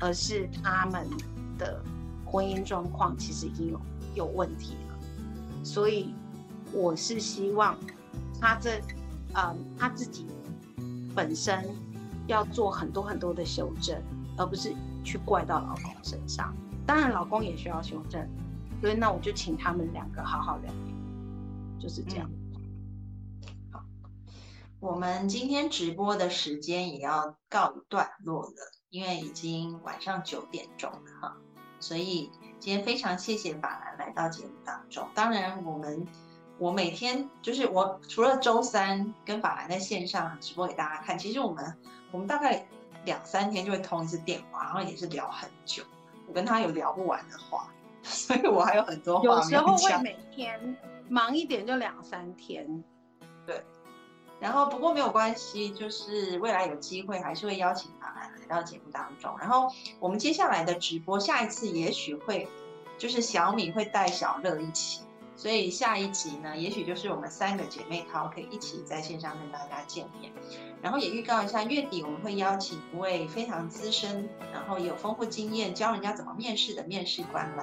[0.00, 1.06] 而是他们
[1.58, 1.82] 的
[2.24, 3.80] 婚姻状况其实已经有
[4.14, 6.14] 有问题了，所以。
[6.72, 7.78] 我是希望
[8.40, 8.82] 他这，
[9.32, 10.26] 啊，他自己
[11.14, 11.64] 本身
[12.26, 13.96] 要做很多很多的修正，
[14.36, 14.74] 而不是
[15.04, 16.52] 去怪到老公身上。
[16.84, 18.28] 当然，老公也需要修正，
[18.80, 20.72] 所以那我就请他们两个好好聊，
[21.78, 22.28] 就是这样。
[23.70, 23.84] 好，
[24.80, 28.52] 我们今天直播的时间也要告一段落了，
[28.96, 31.36] 因为已经晚上九点钟了哈。
[31.78, 35.06] 所以今天非常谢谢法兰来到节目当中。
[35.14, 36.06] 当然，我们。
[36.58, 41.76] 我每天就是我除了周三跟法兰在线上直播给大家看，其实我们
[42.10, 42.66] 我们大概
[43.04, 45.82] 两三天就会通一次电话，然后也是聊很久。
[46.26, 47.70] 我跟他有聊不完的话，
[48.02, 50.74] 所以我还有很多话有时候会每天
[51.10, 52.82] 忙一点就两三天，
[53.44, 53.62] 对。
[54.40, 58.15] 然后不过没有关系，就是未来有机会还是会邀请法兰来
[58.46, 59.34] 到节目当中。
[59.38, 59.70] 然后
[60.00, 62.48] 我们接下来的直播，下一次也许会
[62.98, 65.02] 就是小米会带小乐一起。
[65.38, 70.32] 所以下一集呢，也许就是我们三个姐妹淘可以一起在线上跟大家见面，
[70.80, 77.62] 然后也预告一下，月底我们会邀请一位非常资深，然后有丰富经验，教人家怎么面试的面试官来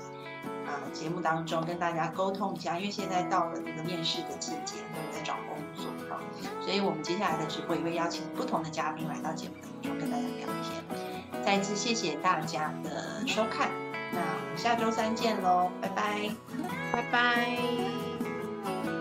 [0.72, 6.22] 啊节目当中跟大家沟通一下，因为现在到了那个面试的季节，都在找工作啊，
[6.62, 9.56] 所以我们接下来的直播也会邀请不同的嘉宾来到节目
[9.90, 13.70] 跟大家聊天再次谢谢大家的收看
[14.12, 16.30] 那我们下周三见喽拜拜。
[16.92, 18.93] 拜拜。